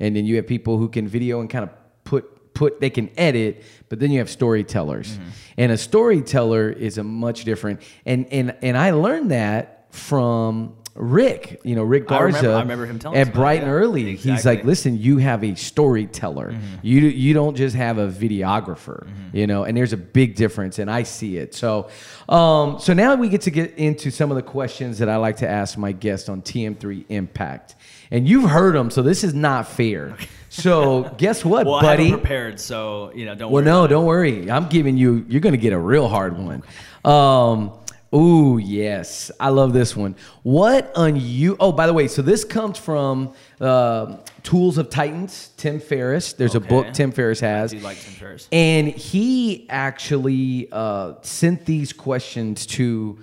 and 0.00 0.14
then 0.16 0.24
you 0.26 0.36
have 0.36 0.46
people 0.46 0.78
who 0.78 0.88
can 0.88 1.06
video 1.08 1.40
and 1.40 1.48
kind 1.50 1.64
of 1.64 1.70
put 2.54 2.80
they 2.80 2.90
can 2.90 3.10
edit, 3.16 3.64
but 3.88 4.00
then 4.00 4.10
you 4.10 4.18
have 4.18 4.30
storytellers, 4.30 5.12
mm-hmm. 5.12 5.28
and 5.58 5.72
a 5.72 5.78
storyteller 5.78 6.70
is 6.70 6.98
a 6.98 7.04
much 7.04 7.44
different. 7.44 7.80
And 8.06 8.26
and 8.32 8.56
and 8.62 8.76
I 8.76 8.92
learned 8.92 9.30
that 9.30 9.86
from 9.94 10.76
Rick, 10.94 11.60
you 11.64 11.74
know 11.74 11.82
Rick 11.82 12.04
I 12.04 12.18
Garza, 12.18 12.36
remember- 12.36 12.56
I 12.56 12.60
remember 12.60 12.86
him 12.86 12.98
telling 12.98 13.18
us 13.18 13.28
at 13.28 13.34
Bright 13.34 13.60
and 13.60 13.68
yeah. 13.68 13.72
Early. 13.72 14.16
He's 14.16 14.44
like, 14.44 14.64
listen, 14.64 14.98
you 14.98 15.18
have 15.18 15.42
a 15.42 15.54
storyteller. 15.54 16.52
Mm-hmm. 16.52 16.74
You 16.82 17.00
you 17.00 17.32
don't 17.32 17.56
just 17.56 17.74
have 17.76 17.96
a 17.96 18.08
videographer, 18.08 19.06
mm-hmm. 19.06 19.36
you 19.36 19.46
know. 19.46 19.64
And 19.64 19.76
there's 19.76 19.94
a 19.94 19.98
big 19.98 20.34
difference, 20.34 20.78
and 20.78 20.90
I 20.90 21.04
see 21.04 21.38
it. 21.38 21.54
So, 21.54 21.88
um, 22.28 22.78
so 22.78 22.92
now 22.92 23.14
we 23.14 23.30
get 23.30 23.42
to 23.42 23.50
get 23.50 23.74
into 23.78 24.10
some 24.10 24.30
of 24.30 24.36
the 24.36 24.42
questions 24.42 24.98
that 24.98 25.08
I 25.08 25.16
like 25.16 25.36
to 25.38 25.48
ask 25.48 25.78
my 25.78 25.92
guests 25.92 26.28
on 26.28 26.42
TM3 26.42 27.06
Impact, 27.08 27.74
and 28.10 28.28
you've 28.28 28.50
heard 28.50 28.74
them, 28.74 28.90
so 28.90 29.02
this 29.02 29.24
is 29.24 29.32
not 29.32 29.66
fair. 29.66 30.16
So 30.54 31.10
guess 31.16 31.44
what, 31.46 31.64
Well, 31.66 31.76
I 31.76 31.82
buddy? 31.82 32.04
haven't 32.10 32.20
prepared, 32.20 32.60
so 32.60 33.10
you 33.14 33.24
know, 33.24 33.34
don't 33.34 33.50
Well, 33.50 33.62
worry. 33.62 33.72
no, 33.72 33.86
don't 33.86 34.04
worry. 34.04 34.50
I'm 34.50 34.68
giving 34.68 34.98
you. 34.98 35.24
You're 35.28 35.40
going 35.40 35.54
to 35.54 35.58
get 35.58 35.72
a 35.72 35.78
real 35.78 36.08
hard 36.08 36.36
one. 36.38 36.62
Um, 37.06 37.72
ooh, 38.14 38.58
yes, 38.58 39.30
I 39.40 39.48
love 39.48 39.72
this 39.72 39.96
one. 39.96 40.14
What 40.42 40.92
on 40.94 41.16
you? 41.16 41.56
Oh, 41.58 41.72
by 41.72 41.86
the 41.86 41.94
way, 41.94 42.06
so 42.06 42.20
this 42.20 42.44
comes 42.44 42.76
from 42.78 43.32
uh, 43.62 44.18
Tools 44.42 44.76
of 44.76 44.90
Titans. 44.90 45.52
Tim 45.56 45.80
Ferriss. 45.80 46.34
There's 46.34 46.54
a 46.54 46.60
book 46.60 46.92
Tim 46.92 47.12
Ferriss 47.12 47.40
has. 47.40 47.72
I 47.72 47.78
do 47.78 47.82
like 47.82 47.98
Tim 47.98 48.12
Ferriss. 48.12 48.48
And 48.52 48.88
he 48.88 49.66
actually 49.70 50.68
uh, 50.70 51.14
sent 51.22 51.64
these 51.64 51.94
questions 51.94 52.66
to, 52.66 53.18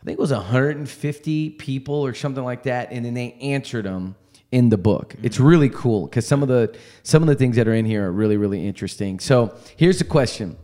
I 0.00 0.04
think 0.04 0.18
it 0.18 0.22
was 0.22 0.30
150 0.32 1.50
people 1.50 1.96
or 1.96 2.14
something 2.14 2.44
like 2.44 2.62
that, 2.62 2.92
and 2.92 3.04
then 3.04 3.14
they 3.14 3.32
answered 3.40 3.86
them 3.86 4.14
in 4.52 4.68
the 4.68 4.76
book. 4.78 5.14
It's 5.22 5.38
really 5.38 5.68
cool 5.68 6.06
because 6.06 6.26
some 6.26 6.42
of 6.42 6.48
the 6.48 6.76
some 7.02 7.22
of 7.22 7.28
the 7.28 7.34
things 7.36 7.56
that 7.56 7.68
are 7.68 7.74
in 7.74 7.84
here 7.84 8.06
are 8.06 8.12
really 8.12 8.36
really 8.36 8.66
interesting. 8.66 9.20
So 9.20 9.54
here's 9.76 9.98
the 9.98 10.04
question: 10.04 10.56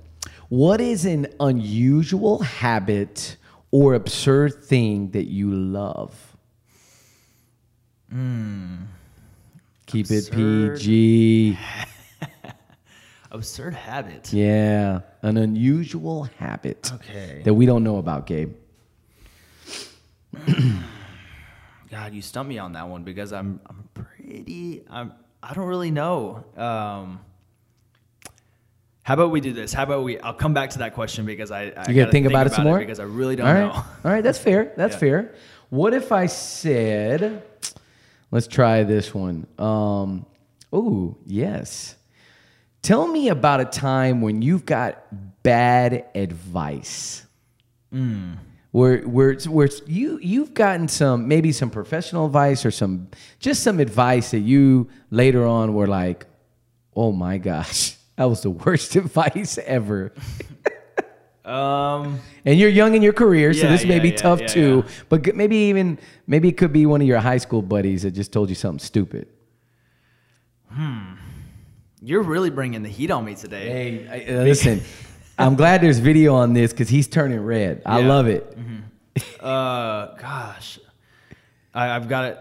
What 0.49 0.81
is 0.81 1.05
an 1.05 1.27
unusual 1.41 2.41
habit 2.41 3.37
or 3.71 3.95
absurd 3.95 4.65
thing 4.65 5.11
that 5.11 5.27
you 5.27 5.51
love? 5.53 6.37
Mm. 8.13 8.87
Keep 9.87 10.11
it 10.11 10.31
PG. 10.33 11.59
Absurd 13.33 13.75
habit. 13.75 14.33
Yeah, 14.33 15.01
an 15.23 15.37
unusual 15.37 16.25
habit 16.39 16.91
Okay. 16.95 17.43
that 17.45 17.53
we 17.53 17.67
don't 17.67 17.85
know 17.85 17.99
about, 17.99 18.27
Gabe. 18.27 18.55
God, 21.91 22.15
you 22.15 22.23
stumped 22.23 22.49
me 22.49 22.59
on 22.59 22.73
that 22.73 22.89
one 22.89 23.05
because 23.05 23.33
I'm 23.33 23.61
I'm 23.67 23.89
pretty 23.95 24.83
I'm 24.91 25.13
I 25.43 25.55
don't 25.55 25.67
really 25.67 25.91
know. 25.91 26.45
Um, 26.57 27.21
how 29.03 29.15
about 29.15 29.31
we 29.31 29.41
do 29.41 29.53
this? 29.53 29.73
How 29.73 29.85
about 29.85 30.03
we? 30.03 30.19
I'll 30.19 30.35
come 30.35 30.53
back 30.53 30.71
to 30.71 30.79
that 30.79 30.95
question 30.95 31.27
because 31.27 31.53
I, 31.53 31.61
I 31.61 31.65
You 31.67 31.71
gotta 31.75 31.95
gotta 31.95 32.11
think 32.11 32.27
about 32.27 32.47
it 32.49 32.53
some 32.55 32.65
more 32.65 32.79
because 32.81 32.99
I 32.99 33.05
really 33.05 33.37
don't 33.37 33.47
All 33.47 33.55
right, 33.55 33.61
know. 33.73 33.85
all 34.05 34.11
right, 34.11 34.23
that's 34.25 34.39
fair. 34.39 34.73
That's 34.77 34.95
Yeah. 34.95 34.99
fair. 35.01 35.35
What 35.71 35.95
if 35.95 36.11
I 36.11 36.27
said, 36.27 37.43
let's 38.33 38.49
try 38.49 38.83
this 38.83 39.15
one. 39.15 39.47
Um, 39.59 40.27
oh 40.73 41.17
yes, 41.25 41.95
tell 42.83 43.07
me 43.07 43.29
about 43.29 43.61
a 43.61 43.65
time 43.65 44.23
when 44.23 44.43
you've 44.43 44.67
got 44.67 45.05
bad 45.45 46.07
advice. 46.17 47.25
Hmm. 47.93 48.33
Where, 48.73 48.99
where, 49.03 49.35
where 49.49 49.69
you 49.87 50.19
you've 50.21 50.53
gotten 50.53 50.89
some 50.89 51.27
maybe 51.29 51.51
some 51.53 51.71
professional 51.71 52.27
advice 52.27 52.67
or 52.67 52.71
some 52.71 53.09
just 53.39 53.63
some 53.63 53.81
advice 53.81 54.33
that 54.33 54.41
you 54.41 54.89
later 55.11 55.47
on 55.47 55.73
were 55.73 55.87
like, 55.87 56.27
oh 56.95 57.13
my 57.13 57.39
gosh, 57.39 57.97
that 58.17 58.25
was 58.25 58.43
the 58.43 58.51
worst 58.51 58.97
advice 59.05 59.59
ever. 59.65 60.13
Um, 61.47 62.19
And 62.45 62.59
you're 62.59 62.69
young 62.69 62.97
in 62.97 63.03
your 63.03 63.13
career, 63.13 63.55
so 63.55 63.67
Yeah, 63.67 63.71
this 63.71 63.85
may 63.85 63.97
yeah, 63.99 64.03
be 64.03 64.09
yeah, 64.09 64.17
tough 64.17 64.47
too. 64.47 64.85
But 65.09 65.37
maybe 65.37 65.55
even 65.71 65.97
maybe 66.27 66.49
it 66.49 66.57
could 66.57 66.73
be 66.73 66.87
one 66.87 67.01
of 67.01 67.07
your 67.07 67.21
high 67.21 67.39
school 67.39 67.63
buddies 67.63 68.03
that 68.03 68.11
just 68.11 68.33
told 68.33 68.49
you 68.49 68.57
something 68.57 68.81
stupid. 68.85 69.29
Hmm. 70.69 71.15
You're 72.03 72.23
really 72.25 72.51
bringing 72.51 72.83
the 72.83 72.89
heat 72.89 73.13
on 73.13 73.25
me 73.25 73.37
today. 73.37 73.69
Hey, 73.69 74.09
I, 74.29 74.35
uh, 74.39 74.43
listen, 74.43 74.83
I'm 75.39 75.55
glad 75.55 75.81
there's 75.83 75.99
video 75.99 76.35
on 76.35 76.53
this 76.53 76.73
because 76.73 76.89
he's 76.89 77.09
turning 77.09 77.41
red. 77.41 77.83
I 77.85 78.01
Yeah. 78.01 78.09
love 78.09 78.27
it. 78.27 78.57
Uh, 79.41 80.15
gosh, 80.17 80.79
I, 81.75 81.91
I've 81.91 82.09
got 82.09 82.25
it. 82.27 82.39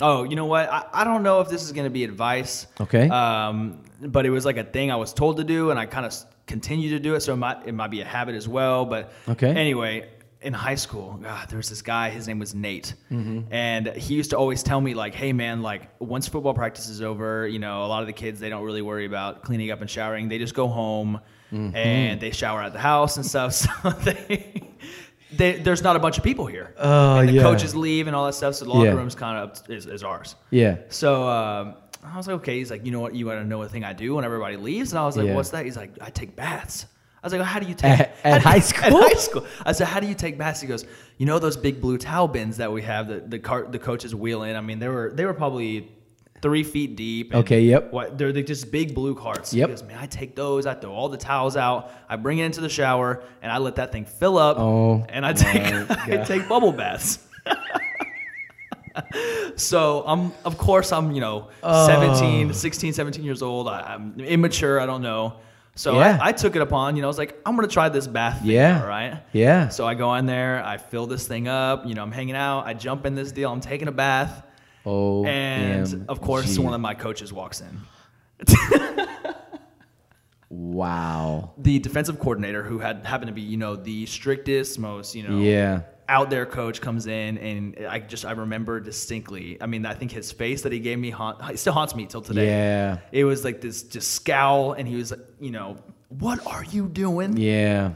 Oh, 0.00 0.24
you 0.24 0.36
know 0.36 0.46
what? 0.46 0.68
I, 0.70 0.84
I 0.92 1.04
don't 1.04 1.22
know 1.22 1.40
if 1.40 1.48
this 1.48 1.62
is 1.62 1.72
going 1.72 1.84
to 1.84 1.90
be 1.90 2.02
advice. 2.04 2.66
Okay. 2.80 3.08
Um, 3.08 3.82
but 4.00 4.26
it 4.26 4.30
was 4.30 4.44
like 4.44 4.56
a 4.56 4.64
thing 4.64 4.90
I 4.90 4.96
was 4.96 5.12
told 5.12 5.36
to 5.36 5.44
do, 5.44 5.70
and 5.70 5.78
I 5.78 5.86
kind 5.86 6.06
of 6.06 6.14
continue 6.46 6.90
to 6.90 6.98
do 6.98 7.14
it. 7.14 7.20
So 7.20 7.34
it 7.34 7.36
might 7.36 7.66
it 7.66 7.72
might 7.72 7.90
be 7.90 8.00
a 8.00 8.04
habit 8.04 8.34
as 8.34 8.48
well. 8.48 8.84
But 8.84 9.12
Okay. 9.28 9.50
Anyway, 9.54 10.08
in 10.40 10.52
high 10.54 10.74
school, 10.74 11.18
God, 11.22 11.48
there 11.50 11.56
was 11.58 11.68
this 11.68 11.82
guy. 11.82 12.10
His 12.10 12.26
name 12.26 12.38
was 12.40 12.54
Nate, 12.54 12.94
Mm-hmm. 13.12 13.52
and 13.52 13.86
he 13.88 14.14
used 14.14 14.30
to 14.30 14.38
always 14.38 14.62
tell 14.62 14.80
me 14.80 14.94
like, 14.94 15.14
"Hey, 15.14 15.32
man, 15.32 15.62
like 15.62 15.82
once 16.00 16.26
football 16.26 16.54
practice 16.54 16.88
is 16.88 17.00
over, 17.02 17.46
you 17.46 17.58
know, 17.58 17.84
a 17.84 17.86
lot 17.88 18.00
of 18.02 18.06
the 18.06 18.12
kids 18.12 18.40
they 18.40 18.48
don't 18.48 18.64
really 18.64 18.82
worry 18.82 19.04
about 19.06 19.42
cleaning 19.42 19.70
up 19.70 19.80
and 19.82 19.88
showering. 19.90 20.28
They 20.28 20.38
just 20.38 20.54
go 20.54 20.66
home 20.68 21.20
Mm-hmm. 21.52 21.76
and 21.76 22.20
they 22.20 22.30
shower 22.30 22.62
at 22.62 22.72
the 22.72 22.78
house 22.78 23.16
and 23.18 23.26
stuff. 23.26 23.52
So 23.82 23.90
they." 23.90 24.68
They, 25.34 25.52
there's 25.54 25.82
not 25.82 25.96
a 25.96 25.98
bunch 25.98 26.18
of 26.18 26.24
people 26.24 26.44
here. 26.44 26.74
Oh, 26.76 27.16
and 27.16 27.26
the 27.26 27.32
yeah. 27.32 27.42
coaches 27.42 27.74
leave 27.74 28.06
and 28.06 28.14
all 28.14 28.26
that 28.26 28.34
stuff. 28.34 28.54
So 28.54 28.66
the 28.66 28.70
locker 28.70 28.84
Yeah. 28.90 28.92
room's 28.96 29.14
kind 29.14 29.38
of 29.38 29.70
is, 29.70 29.86
is 29.86 30.02
ours. 30.02 30.36
Yeah. 30.50 30.76
So 30.90 31.26
um, 31.26 31.74
I 32.04 32.18
was 32.18 32.26
like, 32.26 32.36
okay. 32.40 32.58
He's 32.58 32.70
like, 32.70 32.84
you 32.84 32.92
know 32.92 33.00
what? 33.00 33.14
You 33.14 33.24
want 33.24 33.40
to 33.40 33.44
know 33.46 33.56
what 33.56 33.70
thing 33.70 33.82
I 33.82 33.94
do 33.94 34.14
when 34.16 34.26
everybody 34.26 34.58
leaves? 34.58 34.92
And 34.92 34.98
I 34.98 35.06
was 35.06 35.16
like, 35.16 35.24
Yeah. 35.28 35.34
what's 35.34 35.48
that? 35.48 35.64
He's 35.64 35.74
like, 35.78 35.92
I 36.02 36.10
take 36.10 36.36
baths. 36.36 36.84
I 37.22 37.26
was 37.26 37.32
like, 37.32 37.38
well, 37.40 37.48
how 37.48 37.60
do 37.60 37.66
you 37.66 37.72
take 37.84 37.98
At- 38.00 38.14
at 38.24 38.42
do 38.42 38.48
high 38.48 38.58
school? 38.72 38.84
At 38.84 38.92
high 38.92 39.18
school. 39.18 39.46
I 39.64 39.72
said, 39.72 39.86
how 39.86 40.00
do 40.00 40.06
you 40.06 40.14
take 40.14 40.36
baths? 40.36 40.60
He 40.60 40.66
goes, 40.66 40.84
you 41.16 41.24
know 41.24 41.38
those 41.38 41.56
big 41.56 41.80
blue 41.80 41.96
towel 41.96 42.28
bins 42.28 42.58
that 42.58 42.70
we 42.70 42.82
have 42.82 43.08
that 43.08 43.30
the 43.30 43.38
cart 43.38 43.72
the 43.72 43.78
coaches 43.78 44.14
wheel 44.14 44.42
in. 44.42 44.54
I 44.54 44.60
mean, 44.60 44.80
they 44.80 44.88
were 44.88 45.12
they 45.14 45.24
were 45.24 45.32
probably 45.32 45.90
three 46.42 46.64
feet 46.64 46.96
deep. 46.96 47.34
Okay, 47.34 47.62
yep. 47.62 47.92
What 47.92 48.18
they're 48.18 48.32
like 48.32 48.46
just 48.46 48.70
big 48.70 48.94
blue 48.94 49.14
carts. 49.14 49.54
Yep. 49.54 49.68
Goes, 49.70 49.82
man, 49.84 49.96
I 49.98 50.06
take 50.06 50.34
those. 50.36 50.66
I 50.66 50.74
throw 50.74 50.92
all 50.92 51.08
the 51.08 51.16
towels 51.16 51.56
out. 51.56 51.90
I 52.08 52.16
bring 52.16 52.38
it 52.38 52.44
into 52.44 52.60
the 52.60 52.68
shower 52.68 53.22
and 53.40 53.50
I 53.50 53.58
let 53.58 53.76
that 53.76 53.92
thing 53.92 54.04
fill 54.04 54.36
up. 54.36 54.58
Oh, 54.58 55.06
and 55.08 55.24
I 55.24 55.32
take 55.32 55.90
I 55.90 56.24
take 56.24 56.48
bubble 56.48 56.72
baths. 56.72 57.20
So 59.56 60.02
I'm, 60.06 60.32
of 60.44 60.58
course, 60.58 60.92
I'm, 60.92 61.12
you 61.12 61.20
know, 61.20 61.48
Oh. 61.62 61.86
17, 61.86 62.52
16, 62.52 62.92
17 62.92 63.24
years 63.24 63.42
old. 63.42 63.68
I, 63.68 63.80
I'm 63.94 64.18
immature. 64.20 64.80
I 64.80 64.86
don't 64.86 65.02
know. 65.02 65.36
So 65.74 65.94
Yeah. 65.98 66.18
I, 66.20 66.28
I 66.28 66.32
took 66.32 66.56
it 66.56 66.62
upon, 66.62 66.96
you 66.96 67.02
know, 67.02 67.08
I 67.08 67.10
was 67.10 67.18
like, 67.18 67.38
I'm 67.46 67.56
to 67.68 67.72
try 67.72 67.88
this 67.88 68.06
bath 68.06 68.40
thing 68.42 68.50
Yeah. 68.50 68.80
out, 68.80 68.86
right? 68.88 69.22
Yeah. 69.32 69.68
So 69.68 69.86
I 69.86 69.94
go 69.94 70.14
in 70.16 70.26
there, 70.26 70.62
I 70.64 70.76
fill 70.76 71.06
this 71.06 71.26
thing 71.26 71.48
up, 71.48 71.86
you 71.86 71.94
know, 71.94 72.02
I'm 72.02 72.12
hanging 72.12 72.34
out, 72.36 72.66
I 72.66 72.74
jump 72.74 73.06
in 73.06 73.14
this 73.14 73.32
deal, 73.32 73.50
I'm 73.50 73.60
taking 73.60 73.88
a 73.88 73.92
bath. 73.92 74.42
Oh, 74.84 75.24
And 75.24 76.04
of 76.08 76.20
course, 76.20 76.58
one 76.58 76.74
of 76.74 76.80
my 76.80 76.94
coaches 76.94 77.32
walks 77.32 77.60
in. 77.62 77.80
Wow. 80.50 81.52
The 81.56 81.78
defensive 81.78 82.18
coordinator, 82.18 82.62
who 82.62 82.78
had 82.78 83.06
happened 83.06 83.28
to 83.28 83.32
be, 83.32 83.40
you 83.40 83.56
know, 83.56 83.74
the 83.74 84.04
strictest, 84.04 84.78
most, 84.78 85.14
you 85.14 85.26
know, 85.26 85.38
Yeah. 85.38 85.82
out 86.10 86.28
there 86.28 86.44
coach 86.44 86.82
comes 86.82 87.06
in 87.06 87.38
and 87.38 87.86
I 87.88 88.00
just 88.00 88.26
I 88.26 88.32
remember 88.32 88.78
distinctly. 88.78 89.56
I 89.62 89.66
mean, 89.66 89.86
I 89.86 89.94
think 89.94 90.10
his 90.12 90.30
face 90.30 90.60
that 90.62 90.72
he 90.72 90.78
gave 90.78 90.98
me 90.98 91.08
haunt, 91.08 91.58
still 91.58 91.72
haunts 91.72 91.94
me 91.94 92.04
till 92.04 92.20
today. 92.20 92.48
Yeah. 92.48 92.98
It 93.12 93.24
was 93.24 93.44
like 93.44 93.62
this 93.62 93.82
just 93.82 94.10
scowl 94.12 94.74
and 94.74 94.86
he 94.86 94.96
was 94.96 95.12
like, 95.12 95.20
you 95.40 95.52
know, 95.52 95.78
"What 96.10 96.46
are 96.46 96.64
you 96.64 96.86
doing?" 96.88 97.38
Yeah. 97.38 97.92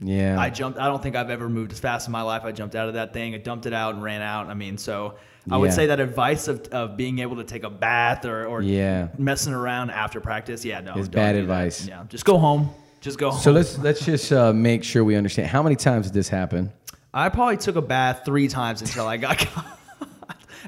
Yeah. 0.00 0.38
I 0.38 0.50
jumped. 0.50 0.78
I 0.78 0.88
don't 0.88 1.02
think 1.02 1.16
I've 1.16 1.30
ever 1.30 1.48
moved 1.48 1.72
as 1.72 1.80
fast 1.80 2.06
in 2.08 2.12
my 2.12 2.20
life. 2.22 2.42
I 2.44 2.52
jumped 2.52 2.74
out 2.74 2.88
of 2.88 2.94
that 2.94 3.14
thing. 3.14 3.34
I 3.34 3.38
dumped 3.38 3.64
it 3.64 3.72
out 3.72 3.94
and 3.94 4.02
ran 4.02 4.20
out. 4.20 4.48
I 4.48 4.54
mean, 4.54 4.76
so 4.76 5.14
I 5.50 5.56
would 5.56 5.66
Yeah. 5.70 5.74
say 5.76 5.86
that 5.86 6.00
advice 6.00 6.48
of, 6.48 6.66
of 6.68 6.96
being 6.96 7.20
able 7.20 7.36
to 7.36 7.44
take 7.44 7.62
a 7.64 7.70
bath 7.70 8.24
or, 8.24 8.46
or 8.46 8.62
Yeah. 8.62 9.08
messing 9.18 9.52
around 9.52 9.90
after 9.90 10.20
practice, 10.20 10.64
yeah, 10.64 10.80
no, 10.80 10.94
It's 10.96 11.08
don't 11.08 11.12
bad 11.22 11.32
do 11.32 11.38
that. 11.38 11.42
advice. 11.42 11.86
Yeah, 11.86 12.02
just 12.08 12.24
go 12.24 12.38
home. 12.38 12.70
Just 13.00 13.18
go 13.18 13.30
home. 13.30 13.40
so 13.40 13.52
let's 13.52 13.78
let's 13.78 14.04
just 14.04 14.32
uh, 14.32 14.52
make 14.52 14.82
sure 14.82 15.04
we 15.04 15.14
understand. 15.14 15.48
How 15.48 15.62
many 15.62 15.76
times 15.76 16.06
did 16.06 16.14
this 16.14 16.28
happen? 16.28 16.72
I 17.14 17.28
probably 17.28 17.56
took 17.58 17.76
a 17.76 17.82
bath 17.82 18.22
three 18.24 18.48
times 18.48 18.80
until 18.82 19.06
I 19.06 19.16
got 19.18 19.38
caught. 19.38 19.66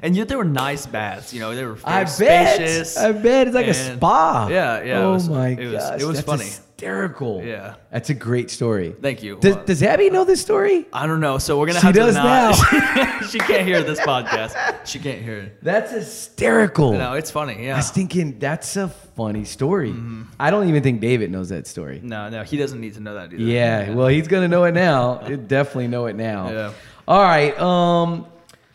And 0.01 0.15
yet 0.15 0.29
they 0.29 0.35
were 0.37 0.45
nice 0.45 0.85
baths, 0.85 1.33
you 1.33 1.41
know. 1.41 1.53
They 1.53 1.65
were 1.65 1.73
very 1.73 1.93
I 1.93 2.03
bet. 2.05 2.09
spacious. 2.55 2.95
I 2.97 3.11
bet 3.11 3.47
it's 3.47 3.55
like 3.55 3.65
a 3.65 3.69
and- 3.75 3.97
spa. 3.97 4.47
Yeah, 4.49 4.81
yeah. 4.81 4.99
Oh 4.99 5.09
it 5.09 5.13
was, 5.13 5.27
my 5.29 5.47
it 5.49 5.65
was, 5.65 5.73
gosh, 5.73 6.01
It 6.01 6.05
was 6.05 6.23
that's 6.23 6.25
funny. 6.25 6.49
Hysterical. 6.79 7.43
Yeah. 7.43 7.75
That's 7.91 8.09
a 8.09 8.13
great 8.13 8.49
story. 8.49 8.95
Thank 9.01 9.21
you. 9.21 9.37
Does, 9.39 9.57
does 9.65 9.83
Abby 9.83 10.09
know 10.09 10.23
this 10.23 10.41
story? 10.41 10.87
I 10.93 11.07
don't 11.07 11.19
know. 11.19 11.37
So 11.37 11.59
we're 11.59 11.65
gonna 11.67 11.79
She 11.81 11.87
have 11.87 11.95
does 11.95 12.15
to 12.15 12.21
she 12.21 12.79
does 12.79 12.95
now. 12.95 13.19
She 13.29 13.37
can't 13.39 13.67
hear 13.67 13.83
this 13.83 13.99
podcast. 13.99 14.85
She 14.85 14.97
can't 14.97 15.21
hear 15.21 15.39
it. 15.39 15.63
That's 15.63 15.91
hysterical. 15.91 16.93
No, 16.93 17.13
it's 17.13 17.29
funny. 17.31 17.65
Yeah. 17.65 17.73
I 17.73 17.77
was 17.77 17.91
thinking 17.91 18.39
that's 18.39 18.77
a 18.77 18.87
funny 18.87 19.43
story. 19.43 19.93
I 20.39 20.49
don't 20.51 20.69
even 20.69 20.81
think 20.81 21.01
David 21.01 21.31
knows 21.31 21.49
that 21.49 21.67
story. 21.67 21.99
No, 22.01 22.29
no, 22.29 22.43
he 22.43 22.55
doesn't 22.57 22.79
need 22.79 22.93
to 22.93 23.01
know 23.01 23.15
that 23.15 23.33
either. 23.33 23.43
Yeah, 23.43 23.93
well, 23.93 24.07
he's 24.07 24.27
gonna 24.29 24.47
know 24.47 24.63
it 24.63 24.71
now. 24.73 25.17
He'll 25.27 25.37
definitely 25.37 25.89
know 25.89 26.05
it 26.05 26.15
now. 26.15 26.49
Yeah. 26.49 26.73
All 27.07 27.21
right. 27.21 27.59
Um. 27.59 28.25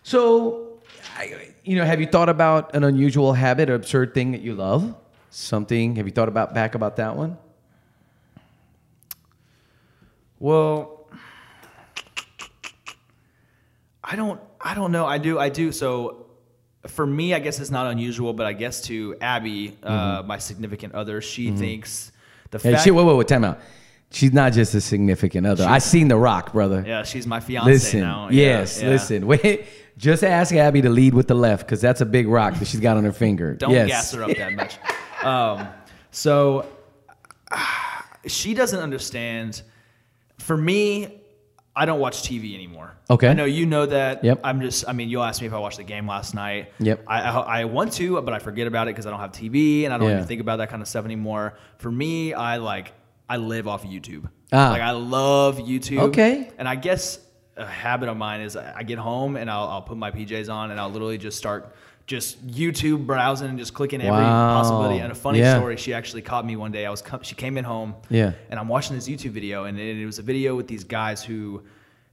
So, 0.03 0.81
I, 1.17 1.53
you 1.65 1.77
know, 1.77 1.85
have 1.87 2.01
you 2.01 2.07
thought 2.07 2.29
about 2.29 2.77
an 2.77 2.85
unusual 2.85 3.33
habit 3.33 3.71
or 3.71 3.75
absurd 3.75 4.13
thing 4.13 4.33
that 4.33 4.43
you 4.43 4.55
love? 4.55 4.95
Something. 5.31 5.97
Have 5.97 6.07
you 6.07 6.13
thought 6.13 6.29
about 6.29 6.53
back 6.53 6.75
about 6.75 6.97
that 6.97 7.17
one? 7.17 7.39
Well, 10.39 11.09
I 14.03 14.17
don't. 14.17 14.41
I 14.61 14.75
don't 14.75 14.93
know. 14.93 15.07
I 15.07 15.19
do. 15.19 15.39
I 15.39 15.49
do. 15.49 15.73
So 15.73 16.27
for 16.87 17.07
me, 17.07 17.35
I 17.35 17.39
guess 17.39 17.61
it's 17.61 17.71
not 17.71 17.87
unusual, 17.87 18.33
but 18.33 18.47
I 18.47 18.53
guess 18.53 18.83
to 18.83 19.17
Abby, 19.21 19.77
uh, 19.83 20.23
my 20.25 20.39
significant 20.39 20.95
other, 20.95 21.21
she 21.21 21.51
thinks 21.51 22.13
the 22.51 22.59
Hey, 22.59 22.73
fact. 22.73 22.85
shit, 22.85 22.95
wait, 22.95 23.05
wait, 23.05 23.17
wait, 23.17 23.29
time 23.29 23.45
out. 23.45 23.61
She's 24.11 24.33
not 24.33 24.53
just 24.53 24.75
a 24.75 24.81
significant 24.81 25.47
other. 25.47 25.65
I 25.65 25.79
seen 25.79 26.09
The 26.09 26.17
Rock, 26.17 26.53
brother. 26.53 26.85
yeah, 26.87 27.03
she's 27.03 27.27
my 27.27 27.41
fiance 27.41 27.69
listen, 27.69 28.01
now. 28.01 28.29
Yes, 28.31 28.81
yeah. 28.81 28.91
listen. 28.91 29.27
Wait, 29.27 29.65
just 29.99 30.23
ask 30.23 30.55
Abby 30.55 30.83
to 30.83 30.89
lead 30.89 31.15
with 31.15 31.27
the 31.27 31.35
left 31.35 31.67
because 31.67 31.81
that's 31.81 32.01
a 32.01 32.07
big 32.07 32.29
rock 32.29 32.55
that 32.61 32.69
she's 32.69 32.79
got 32.79 32.97
on 32.97 33.03
her 33.03 33.13
finger. 33.13 33.55
Don't 33.55 33.73
yes. 33.73 33.89
gas 33.89 34.13
her 34.13 34.23
up 34.23 34.37
that 34.37 34.53
much. 34.53 34.77
um, 35.25 35.67
so 36.13 36.65
she 38.27 38.55
doesn't 38.55 38.79
understand. 38.79 39.63
For 40.39 40.57
me, 40.57 41.21
I 41.77 41.87
don't 41.87 41.99
watch 42.01 42.23
TV 42.23 42.55
anymore. 42.55 42.97
Okay. 43.11 43.29
I 43.29 43.33
know 43.33 43.45
you 43.45 43.67
know 43.67 43.87
that. 43.87 44.23
Yep. 44.25 44.41
I'm 44.45 44.61
just. 44.61 44.89
I 44.89 44.93
mean, 44.93 45.09
you'll 45.09 45.23
ask 45.25 45.41
me 45.41 45.47
if 45.47 45.53
I 45.53 45.59
watched 45.59 45.79
the 45.79 45.85
game 45.85 46.07
last 46.07 46.35
night. 46.35 46.73
Yep. 46.79 47.05
I 47.07 47.21
I, 47.23 47.61
I 47.61 47.65
want 47.65 47.93
to, 47.95 48.21
but 48.23 48.33
I 48.35 48.39
forget 48.39 48.67
about 48.67 48.89
it 48.89 48.93
because 48.95 49.07
I 49.07 49.11
don't 49.11 49.21
have 49.21 49.33
TV 49.33 49.85
and 49.85 49.93
I 49.93 49.99
don't 49.99 50.09
Yeah. 50.09 50.15
even 50.17 50.27
think 50.27 50.41
about 50.41 50.57
that 50.59 50.71
kind 50.71 50.83
of 50.83 50.89
stuff 50.89 51.05
anymore. 51.05 51.57
For 51.79 51.91
me, 51.91 52.33
I 52.35 52.57
like 52.59 52.93
I 53.29 53.39
live 53.39 53.67
off 53.67 53.85
of 53.85 53.91
YouTube. 53.91 54.29
Ah. 54.53 54.71
Like 54.71 54.83
I 54.83 54.93
love 54.93 55.59
YouTube. 55.59 55.99
Okay. 56.01 56.51
And 56.59 56.69
I 56.69 56.77
guess 56.77 57.19
a 57.57 57.67
habit 57.67 58.09
of 58.09 58.17
mine 58.17 58.41
is 58.41 58.57
I 58.57 58.75
I 58.79 58.83
get 58.83 58.99
home 58.99 59.37
and 59.37 59.51
I'll, 59.51 59.69
I'll 59.69 59.83
put 59.83 59.97
my 59.97 60.11
PJs 60.11 60.53
on 60.53 60.71
and 60.71 60.79
I'll 60.81 60.91
literally 60.91 61.19
just 61.19 61.39
start 61.39 61.75
just 62.07 62.47
YouTube 62.47 63.07
browsing 63.07 63.49
and 63.49 63.59
just 63.59 63.73
clicking 63.73 64.01
every 64.03 64.13
Wow. 64.13 64.61
possibility. 64.61 64.99
And 64.99 65.11
a 65.11 65.15
funny 65.15 65.39
Yeah. 65.39 65.57
story, 65.57 65.77
she 65.79 65.95
actually 65.95 66.21
caught 66.23 66.45
me 66.45 66.55
one 66.57 66.71
day. 66.71 66.85
I 66.85 66.91
was 66.91 67.01
com- 67.01 67.23
she 67.23 67.35
came 67.35 67.57
in 67.57 67.65
home. 67.65 67.95
Yeah. 68.11 68.33
And 68.51 68.61
I'm 68.61 68.69
watching 68.69 68.95
this 68.95 69.09
YouTube 69.09 69.31
video 69.31 69.65
and 69.65 69.79
it, 69.79 69.97
it 69.99 70.05
was 70.07 70.19
a 70.19 70.23
video 70.23 70.55
with 70.55 70.67
these 70.69 70.85
guys 70.85 71.23
who 71.23 71.63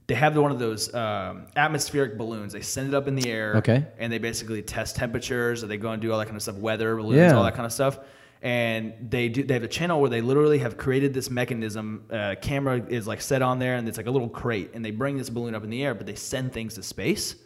they 0.06 0.14
have 0.14 0.36
one 0.36 0.50
of 0.50 0.58
those 0.58 0.92
um, 0.94 1.46
atmospheric 1.56 2.16
balloons. 2.16 2.52
They 2.54 2.60
send 2.62 2.88
it 2.88 2.94
up 2.94 3.06
in 3.06 3.14
the 3.16 3.30
air. 3.30 3.56
Okay. 3.58 3.84
And 3.98 4.10
they 4.12 4.18
basically 4.18 4.62
test 4.62 4.96
temperatures. 4.96 5.62
Or 5.62 5.66
they 5.66 5.76
go 5.76 5.90
and 5.90 6.00
do 6.00 6.10
all 6.10 6.18
that 6.18 6.24
kind 6.26 6.36
of 6.36 6.42
stuff, 6.42 6.56
weather 6.56 6.96
balloons, 6.96 7.16
Yeah. 7.18 7.34
all 7.36 7.44
that 7.44 7.54
kind 7.54 7.66
of 7.66 7.72
stuff. 7.72 7.98
And 8.44 8.92
they 9.08 9.28
do. 9.28 9.44
They 9.44 9.54
have 9.54 9.62
a 9.62 9.68
channel 9.68 10.00
where 10.00 10.10
they 10.10 10.20
literally 10.20 10.58
have 10.58 10.76
created 10.76 11.14
this 11.14 11.30
mechanism. 11.30 12.04
Uh, 12.10 12.34
camera 12.42 12.84
is 12.88 13.06
like 13.06 13.20
set 13.20 13.40
on 13.40 13.60
there, 13.60 13.76
and 13.76 13.86
it's 13.88 13.96
like 13.96 14.08
a 14.08 14.10
little 14.10 14.28
crate. 14.28 14.72
And 14.74 14.84
they 14.84 14.90
bring 14.90 15.16
this 15.16 15.30
balloon 15.30 15.54
up 15.54 15.62
in 15.62 15.70
the 15.70 15.84
air, 15.84 15.94
but 15.94 16.06
they 16.06 16.16
send 16.16 16.52
things 16.52 16.74
to 16.74 16.82
space 16.82 17.36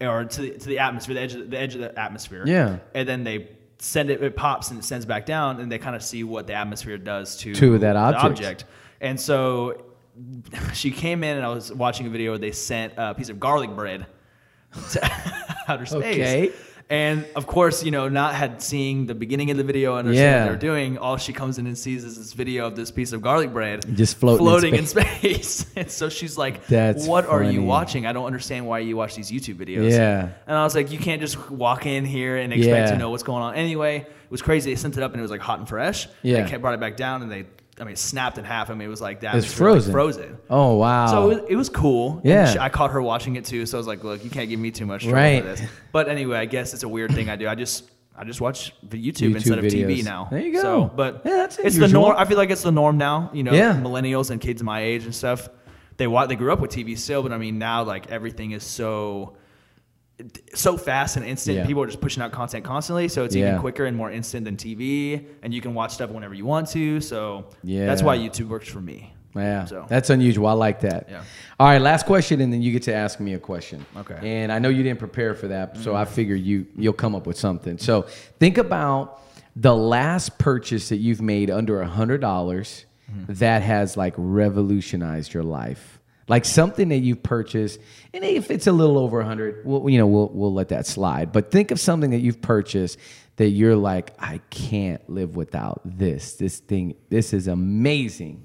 or 0.00 0.24
to 0.24 0.40
the, 0.42 0.50
to 0.58 0.68
the 0.68 0.80
atmosphere, 0.80 1.14
the 1.14 1.20
edge 1.20 1.34
of 1.34 1.50
the 1.50 1.58
edge 1.58 1.74
of 1.76 1.80
the 1.82 1.96
atmosphere. 1.98 2.42
Yeah. 2.46 2.78
And 2.94 3.08
then 3.08 3.22
they 3.22 3.48
send 3.78 4.10
it. 4.10 4.20
It 4.24 4.34
pops 4.34 4.70
and 4.70 4.80
it 4.80 4.82
sends 4.82 5.06
back 5.06 5.24
down, 5.24 5.60
and 5.60 5.70
they 5.70 5.78
kind 5.78 5.94
of 5.94 6.02
see 6.02 6.24
what 6.24 6.48
the 6.48 6.54
atmosphere 6.54 6.98
does 6.98 7.36
to 7.38 7.54
To 7.54 7.78
that 7.78 7.92
the 7.92 7.98
object. 8.00 8.24
object. 8.24 8.64
And 9.00 9.20
so 9.20 9.84
she 10.74 10.90
came 10.90 11.22
in, 11.22 11.36
and 11.36 11.46
I 11.46 11.48
was 11.50 11.72
watching 11.72 12.08
a 12.08 12.10
video 12.10 12.32
where 12.32 12.38
they 12.38 12.50
sent 12.50 12.94
a 12.96 13.14
piece 13.14 13.28
of 13.28 13.38
garlic 13.38 13.70
bread 13.76 14.06
to 14.90 15.10
outer 15.68 15.86
space. 15.86 16.02
Okay. 16.02 16.52
And 16.90 17.24
of 17.34 17.46
course, 17.46 17.82
you 17.82 17.90
know, 17.90 18.08
not 18.08 18.34
had 18.34 18.60
seen 18.60 19.06
the 19.06 19.14
beginning 19.14 19.50
of 19.50 19.56
the 19.56 19.64
video 19.64 19.96
and 19.96 20.14
Yeah. 20.14 20.40
what 20.42 20.48
they're 20.50 20.56
doing. 20.70 20.98
All 20.98 21.16
she 21.16 21.32
comes 21.32 21.58
in 21.58 21.66
and 21.66 21.76
sees 21.78 22.04
is 22.04 22.18
this 22.18 22.34
video 22.34 22.66
of 22.66 22.76
this 22.76 22.90
piece 22.90 23.12
of 23.12 23.22
garlic 23.22 23.52
bread 23.52 23.96
Just 23.96 24.18
floating 24.18 24.74
in 24.74 24.80
in 24.80 24.86
space. 24.86 25.66
and 25.76 25.90
so 25.90 26.08
she's 26.10 26.36
like, 26.36 26.66
That's 26.66 27.06
"What 27.06 27.26
are 27.26 27.42
you 27.42 27.62
watching? 27.62 28.06
I 28.06 28.12
don't 28.12 28.26
understand 28.26 28.66
why 28.66 28.80
you 28.80 28.96
watch 28.96 29.14
these 29.16 29.30
YouTube 29.30 29.56
videos." 29.56 29.90
Yeah. 29.90 30.28
And 30.46 30.56
I 30.56 30.62
was 30.62 30.74
like, 30.74 30.92
"You 30.92 30.98
can't 30.98 31.20
just 31.22 31.50
walk 31.50 31.86
in 31.86 32.04
here 32.04 32.36
and 32.36 32.52
expect 32.52 32.88
Yeah. 32.88 32.92
to 32.92 32.98
know 32.98 33.08
what's 33.10 33.22
going 33.22 33.42
on." 33.42 33.54
Anyway, 33.54 34.00
it 34.00 34.30
was 34.30 34.42
crazy. 34.42 34.70
They 34.70 34.76
sent 34.76 34.96
it 34.98 35.02
up 35.02 35.12
and 35.12 35.20
it 35.20 35.22
was 35.22 35.30
like 35.30 35.40
hot 35.40 35.58
and 35.60 35.68
fresh. 35.68 36.06
Yeah. 36.22 36.42
They 36.42 36.50
kept 36.50 36.60
brought 36.60 36.74
it 36.74 36.80
back 36.80 36.96
down 36.98 37.22
and 37.22 37.32
they, 37.32 37.44
I 37.80 37.84
mean, 37.84 37.94
it 37.94 37.98
snapped 37.98 38.38
in 38.38 38.44
half. 38.44 38.70
I 38.70 38.74
mean, 38.74 38.86
it 38.86 38.90
was 38.90 39.00
like 39.00 39.20
that. 39.20 39.34
It's 39.34 39.46
like 39.48 39.56
frozen. 39.56 39.92
frozen. 39.92 40.38
Oh 40.48 40.76
wow. 40.76 41.06
So 41.08 41.30
it 41.30 41.40
was, 41.42 41.50
it 41.50 41.56
was 41.56 41.68
cool. 41.68 42.20
Yeah. 42.24 42.52
she- 42.52 42.58
I 42.58 42.68
caught 42.68 42.92
her 42.92 43.02
watching 43.02 43.36
it 43.36 43.44
too, 43.44 43.66
so 43.66 43.76
I 43.76 43.80
was 43.80 43.86
like, 43.88 44.04
"Look, 44.04 44.22
you 44.22 44.30
can't 44.30 44.48
give 44.48 44.60
me 44.60 44.70
too 44.70 44.86
much 44.86 45.02
trouble 45.02 45.16
Right. 45.16 45.42
for 45.42 45.48
this." 45.56 45.62
But 45.92 46.08
anyway, 46.08 46.38
I 46.38 46.44
guess 46.44 46.72
it's 46.74 46.82
a 46.84 46.88
weird 46.88 47.12
thing 47.12 47.28
I 47.28 47.36
do. 47.36 47.48
I 47.48 47.54
just 47.56 47.90
I 48.16 48.22
just 48.24 48.40
watch 48.40 48.72
the 48.82 48.96
YouTube, 48.96 49.30
YouTube 49.30 49.34
instead 49.36 49.58
of 49.58 49.64
TV 49.64 50.04
now. 50.04 50.28
There 50.30 50.38
you 50.40 50.52
go. 50.52 50.60
So, 50.62 50.84
but 50.94 51.22
Yeah, 51.24 51.36
that's 51.36 51.58
it's 51.58 51.76
the 51.76 51.88
norm. 51.88 52.14
I 52.16 52.24
feel 52.26 52.36
like 52.36 52.50
it's 52.50 52.62
the 52.62 52.70
norm 52.70 52.96
now. 52.96 53.30
You 53.34 53.42
know, 53.42 53.52
Yeah. 53.52 53.74
millennials 53.74 54.30
and 54.30 54.40
kids 54.40 54.62
my 54.62 54.80
age 54.80 55.04
and 55.04 55.14
stuff. 55.14 55.48
They 55.96 56.06
wa- 56.06 56.26
they 56.26 56.36
grew 56.36 56.52
up 56.52 56.60
with 56.60 56.70
TV 56.70 56.96
still, 56.96 57.22
but 57.24 57.32
I 57.32 57.38
mean 57.38 57.58
now 57.58 57.82
like 57.82 58.08
everything 58.10 58.52
is 58.52 58.62
so 58.62 59.36
so 60.54 60.76
fast 60.76 61.16
and 61.16 61.26
instant. 61.26 61.58
Yeah. 61.58 61.66
People 61.66 61.82
are 61.82 61.86
just 61.86 62.00
pushing 62.00 62.22
out 62.22 62.32
content 62.32 62.64
constantly, 62.64 63.08
so 63.08 63.24
it's 63.24 63.34
Yeah. 63.34 63.48
even 63.48 63.60
quicker 63.60 63.84
and 63.84 63.96
more 63.96 64.10
instant 64.10 64.44
than 64.44 64.56
TV, 64.56 65.26
and 65.42 65.52
you 65.52 65.60
can 65.60 65.74
watch 65.74 65.94
stuff 65.94 66.10
whenever 66.10 66.34
you 66.34 66.44
want 66.44 66.68
to. 66.70 67.00
So 67.00 67.46
Yeah. 67.62 67.86
that's 67.86 68.02
why 68.02 68.16
YouTube 68.16 68.48
works 68.48 68.68
for 68.68 68.80
me. 68.80 69.12
Yeah, 69.34 69.64
So- 69.64 69.86
that's 69.88 70.10
unusual. 70.10 70.46
I 70.46 70.52
like 70.52 70.80
that. 70.80 71.08
Yeah. 71.10 71.22
All 71.58 71.66
right, 71.66 71.82
last 71.82 72.06
question, 72.06 72.40
and 72.40 72.52
then 72.52 72.62
you 72.62 72.70
get 72.70 72.84
to 72.84 72.94
ask 72.94 73.18
me 73.18 73.34
a 73.34 73.38
question. 73.38 73.84
Okay. 73.96 74.18
And 74.22 74.52
I 74.52 74.60
know 74.60 74.68
you 74.68 74.84
didn't 74.84 75.00
prepare 75.00 75.34
for 75.34 75.48
that, 75.48 75.76
so 75.78 75.96
I 75.96 76.04
mm-hmm. 76.04 76.14
figure 76.14 76.36
you 76.36 76.66
you'll 76.76 76.92
come 76.92 77.16
up 77.16 77.26
with 77.26 77.36
something. 77.36 77.78
So 77.78 78.02
think 78.38 78.58
about 78.58 79.20
the 79.56 79.74
last 79.74 80.38
purchase 80.38 80.88
that 80.88 80.98
you've 80.98 81.22
made 81.22 81.50
under 81.50 81.80
a 81.80 81.86
hundred 81.86 82.20
dollars 82.20 82.86
mm-hmm. 83.10 83.32
that 83.34 83.62
has 83.62 83.96
like 83.96 84.14
revolutionized 84.16 85.34
your 85.34 85.42
life. 85.42 85.93
Like 86.26 86.44
something 86.46 86.88
that 86.88 86.98
you've 87.00 87.22
purchased, 87.22 87.78
and 88.14 88.24
if 88.24 88.50
it's 88.50 88.66
a 88.66 88.72
little 88.72 88.96
over 88.98 89.20
a 89.20 89.24
hundred, 89.26 89.64
we'll, 89.66 89.88
you 89.90 89.98
know, 89.98 90.06
we'll 90.06 90.30
we'll 90.32 90.54
let 90.54 90.68
that 90.68 90.86
slide. 90.86 91.32
But 91.32 91.50
think 91.50 91.70
of 91.70 91.78
something 91.78 92.10
that 92.12 92.20
you've 92.20 92.40
purchased 92.40 92.98
that 93.36 93.48
you're 93.48 93.76
like, 93.76 94.12
I 94.18 94.38
can't 94.48 95.06
live 95.10 95.36
without 95.36 95.82
this. 95.84 96.34
This 96.34 96.60
thing, 96.60 96.94
this 97.10 97.32
is 97.34 97.46
amazing. 97.48 98.42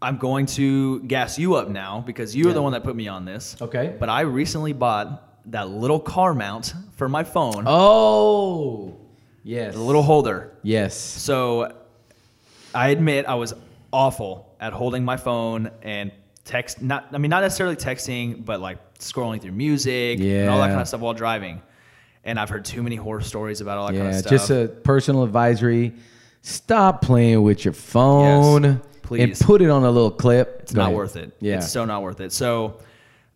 I'm 0.00 0.18
going 0.18 0.46
to 0.46 1.00
gas 1.00 1.38
you 1.38 1.54
up 1.54 1.68
now 1.68 2.00
because 2.06 2.36
you 2.36 2.46
were 2.46 2.52
the 2.52 2.62
one 2.62 2.72
that 2.72 2.84
put 2.84 2.94
me 2.94 3.08
on 3.08 3.24
this. 3.24 3.56
Okay. 3.60 3.96
But 3.98 4.08
I 4.08 4.20
recently 4.22 4.72
bought 4.72 5.50
that 5.50 5.68
little 5.70 5.98
car 6.00 6.34
mount 6.34 6.74
for 6.96 7.08
my 7.08 7.24
phone, 7.24 7.64
Oh, 7.66 8.96
yes. 9.42 9.74
the 9.74 9.80
little 9.80 10.02
holder. 10.02 10.56
Yes. 10.62 10.94
So 10.96 11.74
I 12.74 12.88
admit 12.90 13.24
I 13.26 13.34
was 13.34 13.54
awful 13.94 14.54
at 14.58 14.72
holding 14.72 15.04
my 15.04 15.16
phone 15.16 15.70
and 15.82 16.10
text 16.44 16.82
not 16.82 17.06
I 17.12 17.18
mean 17.18 17.30
not 17.30 17.42
necessarily 17.42 17.76
texting, 17.76 18.44
but 18.44 18.60
like 18.60 18.98
scrolling 18.98 19.40
through 19.40 19.52
music 19.52 20.18
and 20.20 20.50
all 20.50 20.58
that 20.58 20.68
kind 20.68 20.80
of 20.80 20.88
stuff 20.88 21.00
while 21.00 21.14
driving. 21.14 21.62
And 22.24 22.40
I've 22.40 22.48
heard 22.50 22.64
too 22.64 22.82
many 22.82 22.96
horror 22.96 23.20
stories 23.20 23.60
about 23.60 23.78
all 23.78 23.86
that 23.86 23.92
kind 23.92 24.04
Yeah, 24.04 24.10
of 24.10 24.16
stuff. 24.20 24.30
just 24.30 24.50
a 24.50 24.66
personal 24.82 25.22
advisory. 25.22 25.92
Stop 26.42 27.02
playing 27.02 27.42
with 27.42 27.64
your 27.64 27.74
phone. 27.74 28.64
Yes, 28.64 28.78
please. 29.02 29.22
And 29.22 29.38
put 29.46 29.62
it 29.62 29.70
on 29.70 29.84
a 29.84 29.90
little 29.90 30.10
clip. 30.10 30.60
It's 30.62 30.74
not 30.74 30.92
worth 30.92 31.16
it. 31.16 31.32
Yeah. 31.40 31.56
It's 31.58 31.70
so 31.70 31.84
not 31.84 32.02
worth 32.02 32.20
it. 32.20 32.32
So 32.32 32.78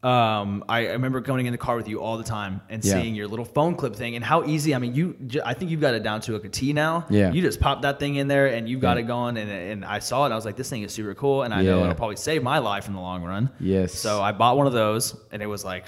um, 0.03 0.65
I, 0.69 0.87
I 0.89 0.93
remember 0.93 1.21
going 1.21 1.47
in 1.47 1.53
the 1.53 1.59
car 1.59 1.75
with 1.75 1.89
you 1.89 2.01
all 2.01 2.17
the 2.19 2.23
time 2.25 2.61
and 2.71 2.85
Yeah. 2.85 2.93
seeing 2.95 3.17
your 3.17 3.27
little 3.27 3.45
phone 3.45 3.75
clip 3.75 3.97
thing 3.97 4.15
and 4.15 4.25
how 4.25 4.45
easy. 4.45 4.73
I 4.75 4.79
mean, 4.79 4.95
you. 4.95 5.17
j- 5.27 5.41
I 5.45 5.55
think 5.55 5.73
you've 5.73 5.81
got 5.81 5.95
it 5.95 6.05
down 6.05 6.21
to 6.23 6.33
like 6.35 6.45
a 6.45 6.49
T 6.49 6.73
now. 6.73 7.05
Yeah. 7.11 7.33
You 7.33 7.43
just 7.43 7.59
pop 7.59 7.83
that 7.83 7.99
thing 7.99 8.15
in 8.15 8.29
there 8.29 8.47
and 8.47 8.69
you 8.69 8.79
got 8.79 8.97
Yeah. 8.97 9.03
it 9.03 9.07
going. 9.09 9.37
And, 9.37 9.51
and 9.51 9.85
I 9.85 9.99
saw 9.99 10.25
it. 10.27 10.31
I 10.33 10.37
was 10.37 10.45
like, 10.45 10.55
this 10.57 10.71
thing 10.71 10.83
is 10.83 10.93
super 10.93 11.15
cool. 11.15 11.43
And 11.43 11.53
I 11.53 11.63
know 11.63 11.83
it'll 11.83 11.95
probably 11.97 12.15
save 12.17 12.45
my 12.45 12.59
life 12.59 12.87
in 12.87 12.95
the 12.95 13.01
long 13.01 13.25
run. 13.25 13.51
Yes. 13.59 13.93
So 13.93 14.23
I 14.23 14.31
bought 14.33 14.57
one 14.57 14.69
of 14.69 14.73
those 14.73 15.17
and 15.33 15.43
it 15.43 15.47
was 15.47 15.65
like. 15.65 15.87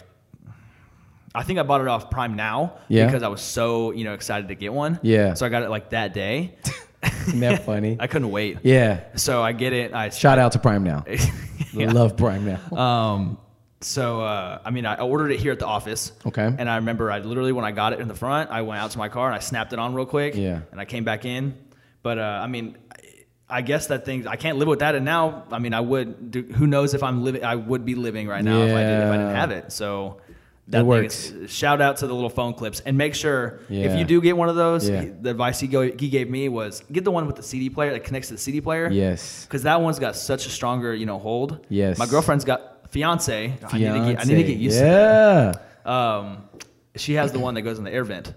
I 1.32 1.44
think 1.44 1.60
I 1.60 1.62
bought 1.62 1.80
it 1.80 1.86
off 1.86 2.10
Prime 2.10 2.34
Now 2.34 2.72
Yeah. 2.88 3.06
because 3.06 3.22
I 3.22 3.28
was 3.28 3.40
so 3.40 3.92
you 3.92 4.02
know 4.02 4.14
excited 4.14 4.48
to 4.48 4.56
get 4.56 4.72
one. 4.72 4.98
Yeah. 5.02 5.34
So 5.34 5.46
I 5.46 5.48
got 5.48 5.62
it 5.62 5.70
like 5.70 5.90
that 5.90 6.12
day. 6.12 6.56
Isn't 7.28 7.38
that 7.38 7.64
funny? 7.64 7.96
I 8.00 8.08
couldn't 8.08 8.32
wait. 8.32 8.58
yeah. 8.64 9.02
So 9.14 9.40
I 9.40 9.52
get 9.52 9.72
it. 9.72 9.94
I 9.94 10.08
Shout 10.08 10.40
out 10.40 10.50
to 10.52 10.58
Prime 10.58 10.82
Now. 10.82 11.04
Yeah. 11.72 11.92
Love 11.92 12.16
Prime 12.16 12.44
Now. 12.44 12.76
Um, 12.76 13.38
so 13.80 14.20
uh, 14.20 14.58
I 14.64 14.70
mean, 14.70 14.84
I 14.86 14.96
ordered 15.00 15.30
it 15.32 15.40
here 15.40 15.52
at 15.52 15.58
the 15.58 15.66
office. 15.66 16.12
Okay. 16.26 16.44
And 16.58 16.68
I 16.68 16.76
remember, 16.76 17.10
I 17.10 17.18
literally 17.20 17.52
when 17.52 17.64
I 17.64 17.72
got 17.72 17.92
it 17.92 18.00
in 18.00 18.08
the 18.08 18.14
front, 18.14 18.50
I 18.50 18.62
went 18.62 18.80
out 18.80 18.90
to 18.92 18.98
my 18.98 19.08
car 19.08 19.26
and 19.28 19.34
I 19.34 19.38
snapped 19.40 19.72
it 19.72 19.78
on 19.78 19.94
real 19.94 20.06
quick. 20.06 20.34
Yeah. 20.34 20.60
And 20.70 20.80
I 20.80 20.84
came 20.84 21.04
back 21.04 21.24
in, 21.24 21.54
but 22.02 22.18
uh, 22.18 22.22
I 22.42 22.46
mean, 22.46 22.76
I- 23.48 23.62
guess 23.62 23.88
that 23.88 24.04
thing 24.04 24.26
I 24.28 24.36
can't 24.36 24.58
live 24.58 24.68
with 24.68 24.78
that. 24.80 24.94
And 24.94 25.04
now, 25.04 25.44
I 25.50 25.58
mean, 25.58 25.74
I 25.74 25.80
would. 25.80 26.30
Do, 26.30 26.42
who 26.42 26.66
knows 26.66 26.94
if 26.94 27.02
I'm 27.02 27.24
living? 27.24 27.42
I 27.44 27.56
would 27.56 27.84
be 27.84 27.94
living 27.94 28.28
right 28.28 28.44
now 28.44 28.62
if 28.62 28.74
I 28.74 28.82
did 28.82 29.00
if 29.00 29.12
I 29.12 29.16
didn't 29.16 29.34
have 29.36 29.50
it. 29.50 29.72
So. 29.72 30.20
That 30.68 30.76
It 30.76 30.80
thing 30.82 30.86
works. 30.86 31.30
is- 31.32 31.50
shout 31.50 31.80
out 31.80 31.96
to 31.96 32.06
the 32.06 32.14
little 32.14 32.30
phone 32.30 32.54
clips 32.54 32.78
and 32.78 32.96
make 32.96 33.16
sure 33.16 33.58
Yeah. 33.68 33.86
if 33.86 33.98
you 33.98 34.04
do 34.04 34.20
get 34.20 34.36
one 34.36 34.48
of 34.48 34.54
those, 34.54 34.88
Yeah. 34.88 35.06
the 35.20 35.30
advice 35.30 35.58
he, 35.58 35.66
go, 35.66 35.82
he 35.82 36.08
gave 36.08 36.30
me 36.30 36.48
was 36.48 36.84
get 36.92 37.02
the 37.02 37.10
one 37.10 37.26
with 37.26 37.34
the 37.34 37.42
CD 37.42 37.68
player 37.70 37.90
that 37.90 38.04
connects 38.04 38.28
to 38.28 38.34
the 38.34 38.38
CD 38.40 38.60
player 38.60 38.88
Yes. 38.88 39.46
because 39.46 39.64
that 39.64 39.80
one's 39.80 39.98
got 39.98 40.14
such 40.14 40.46
a 40.46 40.48
stronger, 40.48 40.94
you 40.94 41.06
know, 41.06 41.18
hold. 41.18 41.66
Yes. 41.70 41.98
My 41.98 42.06
girlfriend's 42.06 42.44
got 42.44 42.79
fiance. 42.90 43.54
I 43.62 43.78
need 43.78 43.84
to 43.84 44.12
get, 44.12 44.20
I 44.20 44.24
need 44.24 44.34
to 44.34 44.44
get 44.44 44.58
used 44.58 44.76
yeah. 44.76 45.52
to 45.52 45.60
that. 45.84 45.90
Um, 45.90 46.48
she 46.96 47.14
has 47.14 47.32
the 47.32 47.38
one 47.38 47.54
that 47.54 47.62
goes 47.62 47.78
in 47.78 47.84
the 47.84 47.92
air 47.92 48.04
vent, 48.04 48.34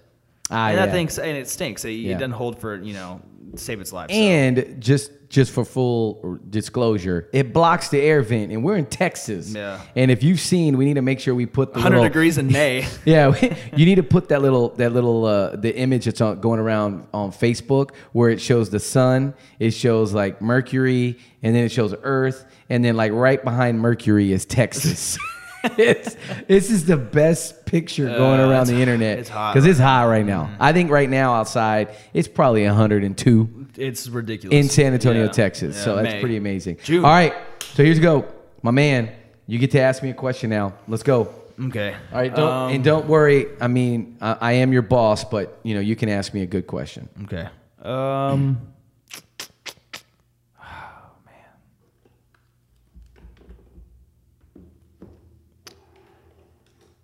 Ah, 0.53 0.67
and 0.69 0.77
yeah. 0.77 0.85
that 0.85 0.91
thing 0.91 1.09
and 1.25 1.37
it 1.37 1.49
stinks. 1.49 1.83
It, 1.85 1.91
Yeah. 1.91 2.11
it 2.11 2.19
doesn't 2.19 2.31
hold 2.31 2.59
for 2.59 2.75
you 2.81 2.93
know 2.93 3.21
save 3.55 3.81
its 3.81 3.93
life. 3.93 4.09
so. 4.09 4.15
And 4.15 4.77
just 4.79 5.11
just 5.29 5.51
for 5.51 5.65
full 5.65 6.39
disclosure, 6.49 7.27
it 7.33 7.53
blocks 7.53 7.89
the 7.89 7.99
air 7.99 8.21
vent, 8.21 8.51
and 8.51 8.63
we're 8.63 8.75
in 8.77 8.85
Texas. 8.85 9.51
Yeah. 9.53 9.81
And 9.95 10.11
if 10.11 10.21
you've 10.21 10.39
seen, 10.39 10.77
we 10.77 10.85
need 10.85 10.93
to 10.93 11.01
make 11.01 11.19
sure 11.19 11.33
we 11.33 11.47
put 11.47 11.73
the 11.73 11.79
100 11.79 11.95
little, 11.95 12.07
degrees 12.09 12.37
in 12.37 12.51
May. 12.51 12.85
Yeah, 13.05 13.33
you 13.75 13.85
need 13.85 13.95
to 13.95 14.03
put 14.03 14.29
that 14.29 14.41
little 14.43 14.69
that 14.75 14.91
little 14.93 15.25
uh, 15.25 15.55
the 15.55 15.75
image 15.75 16.05
that's 16.05 16.21
on, 16.21 16.39
going 16.39 16.59
around 16.59 17.07
on 17.13 17.31
Facebook 17.31 17.95
where 18.11 18.29
it 18.29 18.39
shows 18.39 18.69
the 18.69 18.79
sun, 18.79 19.33
it 19.59 19.71
shows 19.71 20.13
like 20.13 20.39
Mercury, 20.41 21.17
and 21.41 21.55
then 21.55 21.63
it 21.63 21.71
shows 21.71 21.95
Earth, 22.03 22.45
and 22.69 22.85
then 22.85 22.95
like 22.95 23.11
right 23.11 23.43
behind 23.43 23.79
Mercury 23.79 24.31
is 24.31 24.45
Texas. 24.45 25.17
it's 25.77 26.15
this 26.47 26.69
is 26.69 26.85
the 26.85 26.97
best 26.97 27.65
picture 27.65 28.05
going 28.07 28.39
Uh, 28.41 28.49
around 28.49 28.67
the 28.67 28.75
internet 28.81 29.19
it's 29.19 29.29
hot 29.29 29.53
because 29.53 29.65
it's 29.65 29.79
hot 29.79 30.03
right 30.03 30.25
now. 30.25 30.49
I 30.59 30.73
think 30.73 30.91
right 30.91 31.09
now 31.09 31.33
outside 31.35 31.95
it's 32.13 32.27
probably 32.27 32.65
102 32.65 33.67
It's 33.77 34.07
ridiculous. 34.09 34.55
in 34.55 34.69
San 34.69 34.93
Antonio, 34.93 35.23
Yeah. 35.23 35.31
Texas. 35.31 35.75
Yeah, 35.77 35.83
so 35.83 35.95
that's 35.95 36.13
May. 36.13 36.19
pretty 36.19 36.37
amazing. 36.37 36.77
June. 36.83 37.05
All 37.05 37.11
right, 37.11 37.33
so 37.75 37.83
here's 37.83 37.99
go, 37.99 38.25
my 38.61 38.71
man. 38.71 39.09
You 39.47 39.57
get 39.59 39.71
to 39.71 39.79
ask 39.79 40.01
me 40.03 40.09
a 40.09 40.13
question 40.13 40.49
now. 40.49 40.73
Let's 40.87 41.03
go. 41.03 41.29
Okay. 41.59 41.93
All 42.11 42.17
right, 42.19 42.33
don't, 42.33 42.51
Um, 42.51 42.71
and 42.73 42.83
don't 42.83 43.07
worry. 43.07 43.47
I 43.61 43.67
mean, 43.67 44.17
I, 44.21 44.37
I 44.41 44.51
am 44.53 44.73
your 44.73 44.81
boss, 44.81 45.23
but 45.23 45.59
you 45.63 45.75
know 45.75 45.81
you 45.81 45.95
can 45.95 46.09
ask 46.09 46.33
me 46.33 46.41
a 46.41 46.45
good 46.45 46.65
question. 46.67 47.07
Okay. 47.23 47.47
Um. 47.81 48.59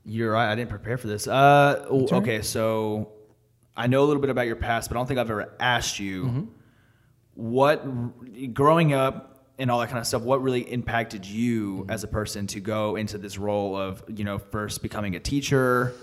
You're 0.10 0.32
right. 0.32 0.52
I 0.52 0.56
didn't 0.56 0.70
prepare 0.72 0.98
for 0.98 1.08
this. 1.08 1.28
Uh, 1.28 1.86
okay, 1.90 2.42
so 2.42 3.12
I 3.78 3.88
know 3.88 4.04
a 4.04 4.08
little 4.08 4.22
bit 4.22 4.30
about 4.32 4.48
your 4.48 4.56
past, 4.56 4.90
but 4.90 4.96
I 4.96 5.00
don't 5.00 5.08
think 5.08 5.20
I've 5.20 5.30
ever 5.30 5.54
asked 5.60 6.00
you 6.00 6.24
Mm-hmm. 6.26 6.44
what 7.36 8.54
growing 8.54 8.94
up 8.94 9.52
and 9.58 9.70
all 9.70 9.80
that 9.80 9.88
kind 9.88 10.00
of 10.00 10.08
stuff. 10.08 10.22
What 10.24 10.42
really 10.42 10.62
impacted 10.62 11.26
you 11.26 11.86
as 11.90 12.04
a 12.04 12.08
person 12.08 12.48
to 12.48 12.60
go 12.60 12.96
into 12.96 13.18
this 13.18 13.38
role 13.38 13.76
of 13.76 14.04
you 14.08 14.24
know 14.24 14.40
first 14.40 14.82
becoming 14.82 15.16
a 15.16 15.20
teacher 15.20 15.94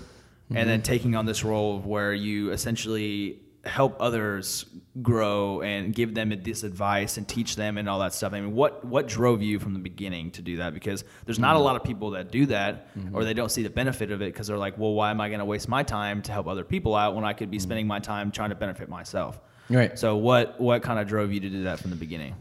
and 0.48 0.58
Mm-hmm. 0.58 0.68
then 0.68 0.82
taking 0.82 1.16
on 1.16 1.26
this 1.26 1.42
role 1.42 1.76
of 1.76 1.86
where 1.86 2.14
you 2.14 2.52
essentially 2.52 3.40
help 3.66 3.96
others 4.00 4.64
grow 5.02 5.60
and 5.60 5.94
give 5.94 6.14
them 6.14 6.32
this 6.42 6.62
advice 6.62 7.16
and 7.18 7.28
teach 7.28 7.56
them 7.56 7.76
and 7.76 7.88
all 7.88 7.98
that 7.98 8.14
stuff. 8.14 8.32
I 8.32 8.40
mean, 8.40 8.54
what 8.54 8.84
what 8.84 9.06
drove 9.06 9.42
you 9.42 9.58
from 9.58 9.74
the 9.74 9.78
beginning 9.78 10.30
to 10.32 10.42
do 10.42 10.58
that? 10.58 10.72
Because 10.72 11.04
there's 11.24 11.38
not 11.38 11.54
a 11.54 11.58
mm-hmm. 11.58 11.64
lot 11.64 11.76
of 11.76 11.84
people 11.84 12.10
that 12.12 12.30
do 12.30 12.46
that, 12.46 12.88
or 12.96 13.00
mm-hmm. 13.00 13.20
they 13.20 13.34
don't 13.34 13.50
see 13.50 13.62
the 13.62 13.70
benefit 13.70 14.10
of 14.10 14.22
it 14.22 14.32
because 14.32 14.46
they're 14.46 14.58
like, 14.58 14.78
well, 14.78 14.94
why 14.94 15.10
am 15.10 15.20
I 15.20 15.28
going 15.28 15.40
to 15.40 15.44
waste 15.44 15.68
my 15.68 15.82
time 15.82 16.22
to 16.22 16.32
help 16.32 16.46
other 16.46 16.64
people 16.64 16.94
out 16.94 17.14
when 17.14 17.24
I 17.24 17.32
could 17.32 17.50
be 17.50 17.58
mm-hmm. 17.58 17.64
spending 17.64 17.86
my 17.86 17.98
time 17.98 18.30
trying 18.30 18.50
to 18.50 18.56
benefit 18.56 18.88
myself? 18.88 19.40
Right. 19.68 19.98
So 19.98 20.16
what 20.16 20.60
what 20.60 20.82
kind 20.82 20.98
of 20.98 21.06
drove 21.06 21.32
you 21.32 21.40
to 21.40 21.50
do 21.50 21.64
that 21.64 21.80
from 21.80 21.90
the 21.90 21.96
beginning? 21.96 22.34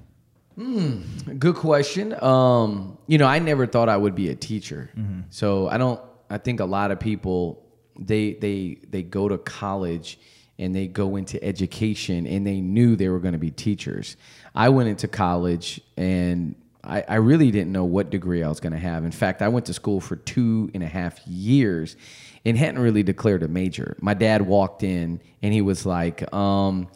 Hmm, 0.55 1.01
good 1.37 1.55
question. 1.55 2.15
Um, 2.23 2.97
you 3.07 3.17
know, 3.17 3.25
I 3.25 3.39
never 3.39 3.67
thought 3.67 3.89
I 3.89 3.97
would 3.97 4.15
be 4.15 4.29
a 4.29 4.35
teacher. 4.35 4.89
So 5.29 5.67
I 5.67 5.77
don't. 5.77 5.99
I 6.29 6.37
think 6.37 6.59
a 6.59 6.65
lot 6.65 6.91
of 6.91 6.99
people 6.99 7.61
they 7.99 8.33
they 8.33 8.77
they 8.89 9.03
go 9.03 9.27
to 9.27 9.37
college 9.37 10.19
and 10.57 10.75
they 10.75 10.87
go 10.87 11.15
into 11.15 11.43
education 11.43 12.25
and 12.25 12.45
they 12.45 12.61
knew 12.61 12.95
they 12.95 13.09
were 13.09 13.19
going 13.19 13.33
to 13.33 13.39
be 13.39 13.51
teachers. 13.51 14.15
I 14.53 14.69
went 14.69 14.89
into 14.89 15.07
college 15.07 15.81
and 15.97 16.55
I, 16.83 17.03
I 17.07 17.15
really 17.15 17.51
didn't 17.51 17.71
know 17.71 17.85
what 17.85 18.09
degree 18.09 18.43
I 18.43 18.47
was 18.47 18.59
going 18.59 18.73
to 18.73 18.79
have. 18.79 19.03
In 19.05 19.11
fact, 19.11 19.41
I 19.41 19.47
went 19.47 19.65
to 19.67 19.73
school 19.73 19.99
for 19.99 20.15
two 20.15 20.69
and 20.73 20.83
a 20.83 20.87
half 20.87 21.25
years 21.27 21.97
and 22.45 22.57
hadn't 22.57 22.79
really 22.79 23.03
declared 23.03 23.43
a 23.43 23.47
major. 23.47 23.97
My 23.99 24.13
dad 24.13 24.43
walked 24.43 24.83
in 24.83 25.19
and 25.41 25.53
he 25.53 25.61
was 25.61 25.85
like, 25.85 26.31
um, 26.33 26.87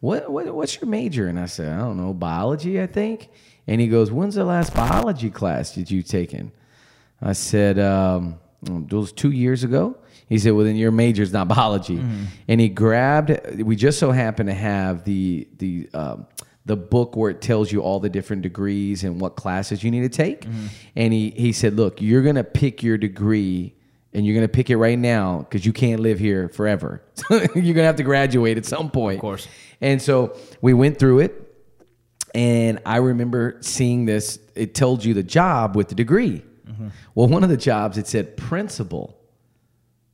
what, 0.00 0.30
what 0.30 0.54
what's 0.54 0.80
your 0.80 0.88
major? 0.88 1.26
And 1.26 1.38
I 1.38 1.46
said, 1.46 1.72
I 1.72 1.78
don't 1.78 1.96
know, 1.96 2.14
biology, 2.14 2.80
I 2.80 2.86
think. 2.86 3.28
And 3.66 3.80
he 3.80 3.88
goes, 3.88 4.10
When's 4.10 4.34
the 4.34 4.44
last 4.44 4.74
biology 4.74 5.30
class 5.30 5.74
did 5.74 5.90
you 5.90 6.02
take?" 6.02 6.30
taken? 6.30 6.52
I 7.22 7.34
said, 7.34 7.78
um, 7.78 8.38
it 8.66 8.92
was 8.92 9.12
two 9.12 9.30
years 9.30 9.62
ago. 9.62 9.96
He 10.30 10.38
said, 10.38 10.52
Well, 10.52 10.64
then 10.64 10.76
your 10.76 10.92
major's 10.92 11.32
not 11.32 11.48
biology. 11.48 11.96
Mm-hmm. 11.96 12.24
And 12.48 12.60
he 12.60 12.70
grabbed. 12.70 13.60
We 13.60 13.76
just 13.76 13.98
so 13.98 14.12
happened 14.12 14.48
to 14.48 14.54
have 14.54 15.04
the 15.04 15.46
the 15.58 15.90
um, 15.92 16.26
the 16.64 16.76
book 16.76 17.16
where 17.16 17.30
it 17.30 17.42
tells 17.42 17.70
you 17.72 17.80
all 17.80 18.00
the 18.00 18.08
different 18.08 18.42
degrees 18.42 19.02
and 19.02 19.20
what 19.20 19.34
classes 19.34 19.82
you 19.82 19.90
need 19.90 20.02
to 20.02 20.08
take. 20.08 20.42
Mm-hmm. 20.42 20.66
And 20.96 21.12
he 21.12 21.30
he 21.30 21.52
said, 21.52 21.74
Look, 21.74 22.00
you're 22.00 22.22
gonna 22.22 22.44
pick 22.44 22.82
your 22.82 22.96
degree. 22.96 23.74
And 24.12 24.26
you're 24.26 24.34
gonna 24.34 24.48
pick 24.48 24.70
it 24.70 24.76
right 24.76 24.98
now 24.98 25.38
because 25.38 25.64
you 25.64 25.72
can't 25.72 26.00
live 26.00 26.18
here 26.18 26.48
forever. 26.48 27.02
you're 27.30 27.74
gonna 27.74 27.84
have 27.84 27.96
to 27.96 28.02
graduate 28.02 28.56
at 28.56 28.64
some 28.64 28.90
point. 28.90 29.18
Of 29.18 29.20
course. 29.20 29.46
And 29.80 30.02
so 30.02 30.36
we 30.60 30.74
went 30.74 30.98
through 30.98 31.20
it, 31.20 31.54
and 32.34 32.80
I 32.84 32.96
remember 32.96 33.58
seeing 33.60 34.06
this. 34.06 34.40
It 34.56 34.74
told 34.74 35.04
you 35.04 35.14
the 35.14 35.22
job 35.22 35.76
with 35.76 35.88
the 35.88 35.94
degree. 35.94 36.42
Mm-hmm. 36.68 36.88
Well, 37.14 37.28
one 37.28 37.44
of 37.44 37.50
the 37.50 37.56
jobs 37.56 37.98
it 37.98 38.08
said 38.08 38.36
principal 38.36 39.19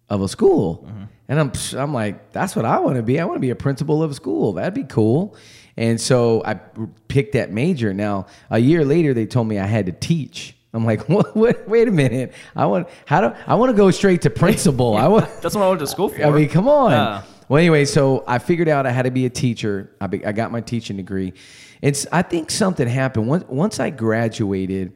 of 0.09 0.23
a 0.23 0.29
school, 0.29 0.89
and 1.29 1.41
I'm 1.41 1.53
I'm 1.77 1.93
like, 1.93 2.33
that's 2.33 2.55
what 2.55 2.65
I 2.65 2.79
want 2.79 2.97
to 2.97 3.03
be. 3.03 3.19
I 3.21 3.25
want 3.25 3.37
to 3.37 3.41
be 3.41 3.51
a 3.51 3.57
principal 3.57 4.03
of 4.03 4.11
a 4.11 4.15
school. 4.15 4.53
That'd 4.55 4.75
be 4.75 4.85
cool. 4.85 5.37
And 5.77 6.01
so 6.01 6.43
I 6.45 6.55
picked 6.55 7.33
that 7.33 7.53
major. 7.53 7.93
Now 7.93 8.27
a 8.51 8.59
year 8.59 8.85
later, 8.85 9.13
they 9.13 9.27
told 9.27 9.49
me 9.49 9.59
I 9.59 9.67
had 9.67 9.87
to 9.87 9.93
teach. 9.93 10.55
I'm 10.73 10.85
like, 10.85 11.09
what? 11.09 11.37
what 11.37 11.69
wait 11.69 11.89
a 11.89 11.93
minute. 11.93 12.33
I 12.55 12.67
want 12.67 12.89
how 13.07 13.21
do 13.21 13.37
I 13.47 13.57
want 13.57 13.71
to 13.71 13.77
go 13.77 13.91
straight 13.91 14.23
to 14.23 14.31
principal? 14.31 14.97
I 14.97 15.09
want. 15.09 15.25
That's 15.43 15.55
what 15.55 15.65
I 15.65 15.69
went 15.69 15.81
to 15.81 15.87
school 15.87 16.09
for. 16.09 16.25
I 16.25 16.31
mean, 16.31 16.49
come 16.49 16.69
on. 16.69 16.93
Yeah. 16.93 17.23
Well, 17.49 17.59
anyway, 17.59 17.85
so 17.85 18.25
I 18.27 18.39
figured 18.39 18.69
out 18.69 18.87
I 18.87 18.91
had 18.91 19.05
to 19.05 19.13
be 19.13 19.25
a 19.25 19.31
teacher. 19.31 19.93
I, 20.01 20.09
be, 20.09 20.27
I 20.27 20.33
got 20.33 20.51
my 20.51 20.61
teaching 20.61 20.97
degree. 20.97 21.33
It's 21.81 22.07
I 22.11 22.23
think 22.23 22.51
something 22.51 22.89
happened 22.89 23.29
once 23.29 23.45
once 23.49 23.81
I 23.81 23.91
graduated. 23.91 24.93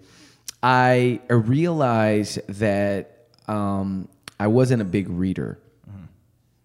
I 0.62 1.20
realized 1.28 2.40
that 2.58 3.28
um, 3.48 4.08
I 4.40 4.46
wasn't 4.48 4.82
a 4.82 4.84
big 4.86 5.08
reader, 5.08 5.60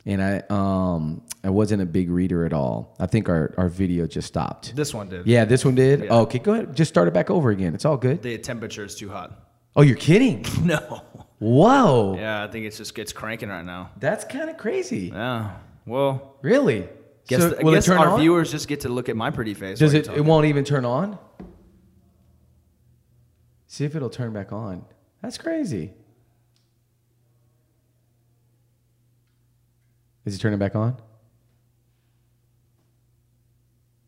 and 0.05 0.23
I 0.23 0.41
um, 0.49 1.21
I 1.43 1.49
wasn't 1.49 1.81
a 1.81 1.85
big 1.85 2.09
reader 2.09 2.45
at 2.45 2.53
all. 2.53 2.95
I 2.99 3.05
think 3.05 3.27
our, 3.29 3.53
our 3.57 3.69
video 3.69 4.07
just 4.07 4.27
stopped. 4.27 4.75
This 4.75 4.93
one 4.93 5.09
did. 5.09 5.27
Yeah, 5.27 5.45
this 5.45 5.63
one 5.65 5.75
did. 5.75 6.05
Yeah. 6.05 6.13
Okay, 6.21 6.39
go 6.39 6.53
ahead. 6.53 6.75
Just 6.75 6.89
start 6.89 7.07
it 7.07 7.13
back 7.13 7.29
over 7.29 7.49
again. 7.51 7.75
It's 7.75 7.85
all 7.85 7.97
good. 7.97 8.21
The 8.21 8.38
temperature 8.38 8.85
is 8.85 8.95
too 8.95 9.09
hot. 9.09 9.38
Oh, 9.75 9.81
you're 9.81 9.97
kidding? 9.97 10.45
No. 10.63 11.01
Whoa, 11.39 12.15
Yeah, 12.17 12.45
I 12.45 12.47
think 12.47 12.65
it 12.65 12.71
just 12.71 12.95
gets 12.95 13.11
cranking 13.11 13.49
right 13.49 13.65
now. 13.65 13.91
that's 13.99 14.23
kind 14.23 14.49
of 14.49 14.55
crazy. 14.57 15.11
Yeah. 15.13 15.51
Well, 15.85 16.38
Really? 16.41 16.88
guess, 17.27 17.41
So, 17.41 17.57
I 17.59 17.61
will 17.61 17.73
it 17.73 17.77
guess 17.77 17.89
our 17.89 18.07
on? 18.07 18.19
viewers 18.21 18.49
just 18.51 18.69
get 18.69 18.79
to 18.81 18.89
look 18.89 19.09
at 19.09 19.17
my 19.17 19.31
pretty 19.31 19.53
face. 19.53 19.77
Does 19.79 19.93
it? 19.93 20.07
It 20.07 20.23
won't 20.23 20.45
even 20.45 20.63
turn 20.63 20.85
on. 20.85 21.19
See 23.67 23.83
if 23.83 23.95
it'll 23.97 24.09
turn 24.09 24.31
back 24.31 24.53
on. 24.53 24.85
That's 25.21 25.38
crazy. 25.38 25.91
Is 30.25 30.35
it 30.35 30.39
turning 30.39 30.59
back 30.59 30.75
on? 30.75 30.97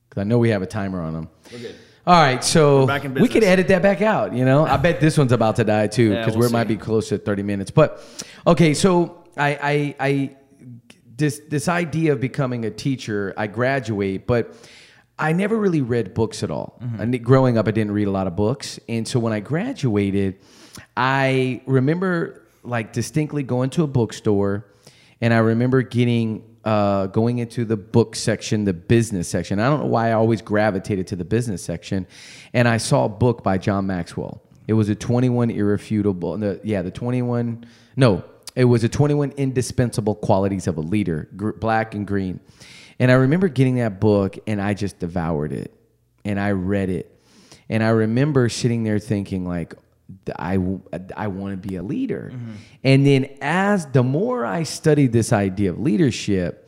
Because 0.10 0.21
I 0.21 0.23
know 0.23 0.38
we 0.39 0.49
have 0.49 0.62
a 0.62 0.67
timer 0.67 1.01
on 1.01 1.13
them. 1.13 1.30
We're 1.51 1.60
good. 1.60 1.75
All 2.08 2.13
right, 2.13 2.41
so 2.41 2.86
we 3.19 3.27
could 3.27 3.43
edit 3.43 3.67
that 3.67 3.82
back 3.82 4.01
out. 4.01 4.34
You 4.34 4.45
know, 4.45 4.65
I 4.65 4.77
bet 4.77 5.01
this 5.01 5.17
one's 5.17 5.34
about 5.34 5.58
to 5.58 5.65
die 5.65 5.88
too 5.88 6.13
Yeah, 6.13 6.21
because 6.21 6.38
we'll 6.38 6.47
we 6.47 6.53
might 6.53 6.69
be 6.69 6.77
close 6.77 7.10
to 7.10 7.17
thirty 7.17 7.43
minutes. 7.43 7.69
But 7.69 8.01
okay, 8.47 8.73
so 8.73 9.25
I, 9.36 9.60
I, 9.62 9.95
I, 9.99 10.36
this 11.17 11.41
this 11.49 11.67
idea 11.67 12.13
of 12.13 12.21
becoming 12.21 12.63
a 12.63 12.71
teacher, 12.71 13.34
I 13.36 13.47
graduate, 13.47 14.25
but 14.25 14.56
I 15.19 15.34
never 15.34 15.58
really 15.58 15.82
read 15.82 16.13
books 16.13 16.43
at 16.43 16.49
all. 16.49 16.80
Mm-hmm. 16.82 17.01
And 17.01 17.25
growing 17.25 17.58
up, 17.58 17.67
I 17.67 17.71
didn't 17.71 17.91
read 17.91 18.08
a 18.08 18.12
lot 18.12 18.25
of 18.25 18.38
books, 18.38 18.80
and 18.88 19.06
so 19.06 19.19
when 19.19 19.34
I 19.34 19.41
graduated, 19.41 20.39
I 20.95 21.62
remember 21.65 22.47
like 22.63 22.93
distinctly 22.93 23.43
going 23.43 23.69
to 23.71 23.84
a 23.84 23.88
bookstore, 23.88 24.65
and 25.21 25.34
I 25.34 25.38
remember 25.38 25.82
getting 25.82 26.43
uh, 26.63 27.08
going 27.08 27.38
into 27.38 27.63
the 27.63 27.77
book 27.77 28.15
section, 28.15 28.65
the 28.65 28.73
business 28.73 29.27
section. 29.27 29.60
I 29.60 29.69
don't 29.69 29.80
know 29.80 29.86
why 29.86 30.10
I 30.10 30.13
always 30.13 30.41
gravitated 30.41 31.08
to 31.08 31.15
the 31.15 31.25
business 31.25 31.63
section, 31.63 32.06
and 32.53 32.67
I 32.67 32.77
saw 32.77 33.06
a 33.06 33.10
book 33.10 33.43
by 33.43 33.58
John 33.58 33.88
Maxwell. 33.88 34.41
It 34.67 34.73
was 34.73 34.89
a 34.89 34.95
21 34.95 35.49
irrefutable, 35.49 36.38
the, 36.38 36.60
yeah, 36.63 36.82
the 36.82 36.91
21, 36.91 37.65
no, 37.95 38.23
it 38.56 38.65
was 38.65 38.84
a 38.84 38.89
21 38.89 39.32
indispensable 39.38 40.15
qualities 40.15 40.67
of 40.67 40.77
a 40.77 40.82
leader, 40.82 41.30
gr- 41.36 41.51
black 41.51 41.95
and 41.95 42.06
green. 42.06 42.39
And 42.99 43.12
I 43.12 43.13
remember 43.15 43.47
getting 43.47 43.75
that 43.75 43.99
book 43.99 44.38
and 44.47 44.62
I 44.62 44.73
just 44.73 44.99
devoured 44.99 45.53
it 45.53 45.73
and 46.25 46.39
I 46.39 46.51
read 46.51 46.89
it. 46.89 47.13
And 47.69 47.84
I 47.84 47.89
remember 47.89 48.49
sitting 48.49 48.84
there 48.84 48.99
thinking 48.99 49.47
like 49.47 49.75
I, 50.38 50.58
I 51.15 51.28
want 51.28 51.62
to 51.62 51.67
be 51.67 51.76
a 51.76 51.84
leader. 51.84 52.32
Mm-hmm. 52.34 52.52
And 52.84 53.06
then 53.06 53.38
as 53.41 53.86
the 53.88 54.04
more 54.04 54.46
I 54.46 54.63
studied 54.63 55.12
this 55.12 55.34
idea 55.34 55.72
of 55.72 55.80
leadership, 55.80 56.63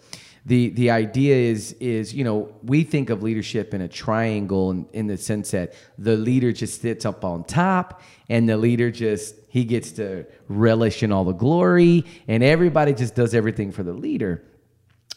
the 0.45 0.69
the 0.69 0.89
idea 0.89 1.35
is 1.35 1.73
is 1.73 2.13
you 2.13 2.23
know 2.23 2.55
we 2.63 2.83
think 2.83 3.09
of 3.09 3.21
leadership 3.21 3.73
in 3.73 3.81
a 3.81 3.89
triangle 3.89 4.71
in, 4.71 4.87
in 4.93 5.07
the 5.07 5.17
sense 5.17 5.51
that 5.51 5.73
the 5.97 6.15
leader 6.15 6.51
just 6.53 6.81
sits 6.81 7.05
up 7.05 7.25
on 7.25 7.43
top 7.43 8.01
and 8.29 8.47
the 8.47 8.55
leader 8.57 8.89
just 8.89 9.35
he 9.49 9.65
gets 9.65 9.91
to 9.91 10.25
relish 10.47 11.03
in 11.03 11.11
all 11.11 11.25
the 11.25 11.33
glory 11.33 12.05
and 12.29 12.41
everybody 12.41 12.93
just 12.93 13.15
does 13.15 13.35
everything 13.35 13.71
for 13.71 13.83
the 13.83 13.91
leader 13.91 14.41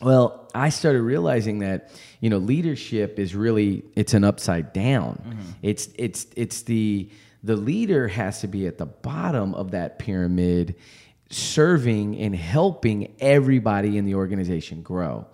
well, 0.03 0.51
I 0.55 0.69
started 0.71 1.03
realizing 1.03 1.61
that 1.61 1.91
you 2.21 2.29
know 2.29 2.39
leadership 2.39 3.19
is 3.19 3.35
really 3.35 3.85
it's 3.95 4.15
an 4.15 4.25
upside 4.25 4.73
down. 4.73 5.23
Mm-hmm. 5.25 5.51
It's 5.63 5.89
it's 5.97 6.27
it's 6.37 6.63
the 6.63 7.09
the 7.43 7.57
leader 7.57 8.09
has 8.09 8.41
to 8.43 8.47
be 8.47 8.67
at 8.67 8.79
the 8.79 8.87
bottom 8.87 9.55
of 9.55 9.73
that 9.73 9.99
pyramid, 9.99 10.77
serving 11.31 12.17
and 12.19 12.35
helping 12.35 13.15
everybody 13.21 13.99
in 13.99 14.05
the 14.05 14.15
organization 14.15 14.83
grow, 14.83 15.27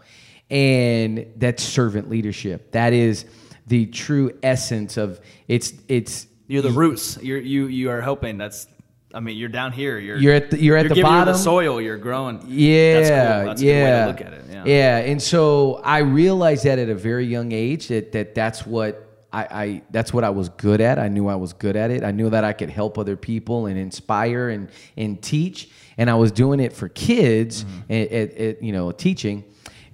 and 0.51 1.27
that's 1.37 1.63
servant 1.63 2.09
leadership. 2.09 2.73
That 2.73 2.93
is 2.93 3.27
the 3.67 3.87
true 3.87 4.39
essence 4.43 4.97
of 4.97 5.21
it's 5.47 5.73
it's 5.89 6.27
You're 6.47 6.63
the 6.63 6.71
roots. 6.71 7.19
You're 7.23 7.39
you 7.39 7.67
you 7.67 7.91
are 7.91 8.01
helping. 8.01 8.39
That's 8.39 8.67
I 9.13 9.21
mean, 9.21 9.37
you're 9.39 9.49
down 9.49 9.73
here. 9.73 9.99
You're 9.99 10.19
You're 10.19 10.35
at 10.35 10.51
the- 10.51 10.63
you're 10.63 10.77
at 10.77 10.83
the 10.89 10.95
giving 10.95 11.11
her 11.11 11.19
bottom. 11.21 11.33
the 11.33 11.39
soil. 11.39 11.81
You're 11.81 11.97
growing. 11.97 12.43
Yeah, 12.47 13.01
that's 13.01 13.09
cool. 13.09 13.47
That's 13.47 13.63
yeah, 13.63 13.73
a 13.73 13.77
good 13.77 13.85
way 13.85 14.01
to 14.01 14.07
look 14.07 14.21
at 14.21 14.61
it. 14.65 14.67
Yeah. 14.67 14.97
and 14.99 15.23
so 15.23 15.81
I 15.85 15.99
realized 15.99 16.65
that 16.65 16.79
at 16.79 16.89
a 16.89 16.95
very 16.95 17.27
young 17.27 17.53
age 17.53 17.89
that 17.89 18.13
that 18.13 18.35
that's 18.35 18.67
what 18.67 19.08
I, 19.39 19.63
I 19.63 19.83
that's 19.91 20.13
what 20.13 20.25
I 20.25 20.31
was 20.31 20.49
good 20.51 20.81
at. 20.81 20.99
I 20.99 21.09
knew 21.09 21.29
I 21.29 21.37
was 21.37 21.53
good 21.53 21.77
at 21.77 21.91
it. 21.91 22.03
I 22.03 22.13
knew 22.13 22.31
that 22.31 22.45
I 22.45 22.53
could 22.53 22.71
help 22.71 22.99
other 22.99 23.17
people 23.17 23.67
and 23.67 23.79
inspire 23.79 24.49
and 24.51 24.69
and 24.97 25.21
teach. 25.23 25.71
And 25.97 26.09
I 26.11 26.15
was 26.15 26.31
doing 26.33 26.61
it 26.61 26.73
for 26.73 26.89
kids, 26.89 27.65
Mm-hmm. 27.65 27.93
at, 27.93 28.13
at, 28.21 28.35
at, 28.47 28.63
you 28.63 28.73
know, 28.73 28.93
teaching. 28.93 29.45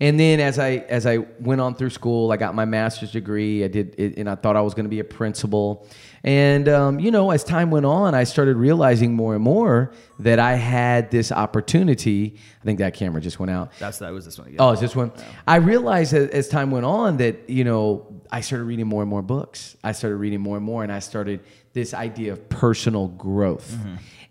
And 0.00 0.18
then 0.18 0.40
as 0.40 0.58
I 0.58 0.84
as 0.88 1.06
I 1.06 1.18
went 1.40 1.60
on 1.60 1.74
through 1.76 1.90
school, 1.90 2.32
I 2.32 2.36
got 2.36 2.54
my 2.54 2.64
master's 2.64 3.12
degree. 3.12 3.64
I 3.64 3.68
did, 3.68 3.94
it, 3.96 4.18
and 4.18 4.28
I 4.28 4.34
thought 4.34 4.56
I 4.56 4.60
was 4.60 4.74
going 4.74 4.84
to 4.84 4.90
be 4.90 5.00
a 5.00 5.04
principal. 5.18 5.86
And 6.24 6.70
um, 6.70 6.98
you 6.98 7.10
know, 7.10 7.30
as 7.30 7.44
time 7.44 7.70
went 7.70 7.84
on, 7.84 8.14
I 8.14 8.24
started 8.24 8.56
realizing 8.56 9.12
more 9.12 9.34
and 9.34 9.44
more 9.44 9.92
that 10.20 10.38
I 10.38 10.54
had 10.54 11.10
this 11.10 11.30
opportunity. 11.30 12.36
I 12.62 12.64
think 12.64 12.78
that 12.78 12.94
camera 12.94 13.20
just 13.20 13.38
went 13.38 13.50
out. 13.50 13.72
That's 13.78 13.98
that 13.98 14.10
was 14.10 14.24
this 14.24 14.38
one. 14.38 14.48
Again. 14.48 14.56
Oh, 14.58 14.70
it's 14.70 14.80
this 14.80 14.96
one. 14.96 15.12
I 15.46 15.56
realized 15.56 16.14
as, 16.14 16.30
as 16.30 16.48
time 16.48 16.70
went 16.70 16.86
on 16.86 17.18
that 17.18 17.50
you 17.50 17.62
know 17.62 18.22
I 18.32 18.40
started 18.40 18.64
reading 18.64 18.86
more 18.86 19.02
and 19.02 19.10
more 19.10 19.20
books. 19.20 19.76
I 19.84 19.92
started 19.92 20.16
reading 20.16 20.40
more 20.40 20.56
and 20.56 20.64
more, 20.64 20.82
and 20.82 20.90
I 20.90 21.00
started 21.00 21.40
this 21.74 21.92
idea 21.92 22.32
of 22.32 22.48
personal 22.48 23.08
growth. 23.08 23.76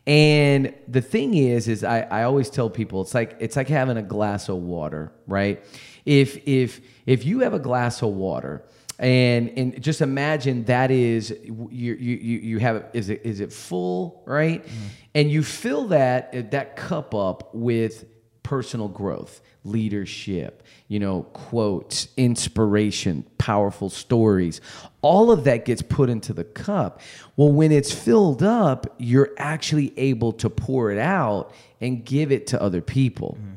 And 0.08 0.73
the 0.88 1.01
thing 1.01 1.36
is, 1.36 1.67
is 1.67 1.84
I, 1.84 2.01
I 2.01 2.23
always 2.23 2.49
tell 2.49 2.69
people 2.69 3.01
it's 3.03 3.13
like 3.13 3.38
it's 3.39 3.56
like 3.56 3.67
having 3.69 3.97
a 3.97 4.01
glass 4.03 4.49
of 4.49 4.58
water, 4.58 5.12
right? 5.27 5.63
If 6.06 6.45
if 6.47 6.82
if 7.06 7.23
you 7.23 7.41
have 7.41 7.53
a 7.53 7.60
glass 7.60 8.01
of 8.01 8.10
water 8.10 8.63
and 9.03 9.49
and 9.57 9.81
just 9.83 10.01
imagine 10.01 10.63
that 10.63 10.89
is 10.89 11.37
you 11.43 11.93
you 11.93 12.15
you, 12.15 12.59
have 12.59 12.85
is 12.93 13.09
it 13.09 13.21
is 13.25 13.41
it 13.41 13.51
full 13.51 14.23
right? 14.25 14.65
Mm-hmm. 14.65 14.87
And 15.15 15.29
you 15.29 15.43
fill 15.43 15.87
that 15.89 16.51
that 16.51 16.77
cup 16.77 17.13
up 17.13 17.53
with 17.53 18.05
personal 18.43 18.87
growth 18.87 19.41
leadership 19.65 20.63
you 20.87 20.99
know 20.99 21.23
quotes 21.33 22.07
inspiration 22.15 23.25
powerful 23.37 23.89
stories. 23.89 24.61
All 25.01 25.31
of 25.31 25.43
that 25.43 25.65
gets 25.65 25.81
put 25.81 26.09
into 26.09 26.31
the 26.31 26.45
cup. 26.45 27.01
Well 27.35 27.51
when 27.51 27.73
it's 27.73 27.93
filled 27.93 28.41
up 28.41 28.95
you're 28.99 29.31
actually 29.37 29.93
able 29.99 30.31
to 30.33 30.49
pour 30.49 30.91
it 30.91 30.97
out 30.97 31.53
and 31.81 32.05
give 32.05 32.31
it 32.31 32.47
to 32.47 32.61
other 32.61 32.81
people 32.81 33.37
mm-hmm. 33.37 33.55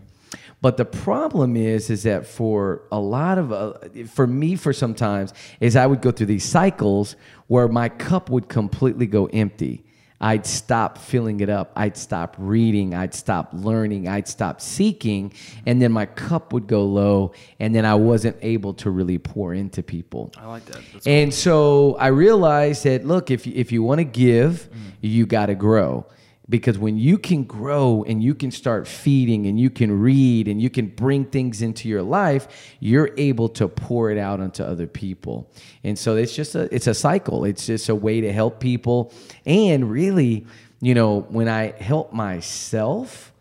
But 0.63 0.77
the 0.77 0.85
problem 0.85 1.57
is, 1.57 1.91
is 1.91 2.05
that 2.05 2.27
for 2.27 2.83
a 2.91 2.99
lot 2.99 3.39
of, 3.39 3.53
uh, 3.53 3.75
for 4.13 4.27
me, 4.27 4.57
for 4.57 4.73
sometimes, 4.73 5.35
is 5.61 5.77
I 5.77 5.87
would 5.87 6.01
go 6.01 6.11
through 6.11 6.27
these 6.27 6.45
cycles 6.45 7.17
where 7.47 7.69
my 7.69 7.89
cup 7.89 8.31
would 8.31 8.49
completely 8.49 9.07
go 9.07 9.27
empty. 9.27 9.85
I'd 10.21 10.47
stop 10.47 10.97
filling 10.97 11.41
it 11.41 11.51
up. 11.51 11.73
I'd 11.77 11.97
stop 11.97 12.37
reading. 12.39 12.95
I'd 12.95 13.13
stop 13.13 13.51
learning. 13.53 14.09
I'd 14.09 14.27
stop 14.27 14.61
seeking. 14.63 15.35
And 15.67 15.81
then 15.81 15.93
my 15.93 16.07
cup 16.07 16.55
would 16.55 16.67
go 16.67 16.87
low. 16.87 17.33
And 17.61 17.75
then 17.75 17.85
I 17.85 17.97
wasn't 17.97 18.37
able 18.41 18.73
to 18.75 18.91
really 18.91 19.19
pour 19.19 19.53
into 19.53 19.83
people. 19.83 20.33
I 20.39 20.47
like 20.47 20.65
that. 20.67 20.81
That's 20.93 21.07
And 21.07 21.35
so 21.35 21.97
I 21.97 22.07
realized 22.07 22.85
that 22.85 23.05
look, 23.07 23.31
if 23.31 23.47
if 23.47 23.73
you 23.73 23.83
want 23.83 23.99
to 23.99 24.05
give, 24.05 24.71
you 25.03 25.27
got 25.27 25.47
to 25.47 25.55
grow. 25.55 26.07
Because 26.49 26.79
when 26.79 26.97
you 26.97 27.19
can 27.19 27.43
grow 27.43 28.05
and 28.07 28.23
you 28.23 28.35
can 28.35 28.53
start 28.53 28.87
feeding 28.87 29.47
and 29.47 29.59
you 29.59 29.69
can 29.69 30.01
read 30.01 30.47
and 30.47 30.63
you 30.63 30.71
can 30.71 30.87
bring 30.87 31.25
things 31.25 31.61
into 31.61 31.89
your 31.89 32.03
life, 32.03 32.77
you're 32.79 33.11
able 33.17 33.49
to 33.51 33.67
pour 33.67 34.11
it 34.11 34.19
out 34.19 34.41
onto 34.41 34.63
other 34.63 34.87
people. 34.87 35.51
And 35.83 35.99
so 35.99 36.17
it's 36.17 36.35
just 36.35 36.55
a 36.55 36.73
it's 36.75 36.87
a 36.87 36.95
cycle. 36.95 37.45
It's 37.45 37.67
just 37.67 37.89
a 37.89 37.95
way 37.95 38.21
to 38.21 38.33
help 38.33 38.61
people. 38.61 39.13
And 39.45 39.91
really, 39.91 40.47
you 40.81 40.95
know, 40.95 41.21
when 41.23 41.49
I 41.49 41.73
help 41.81 42.13
myself, 42.13 43.33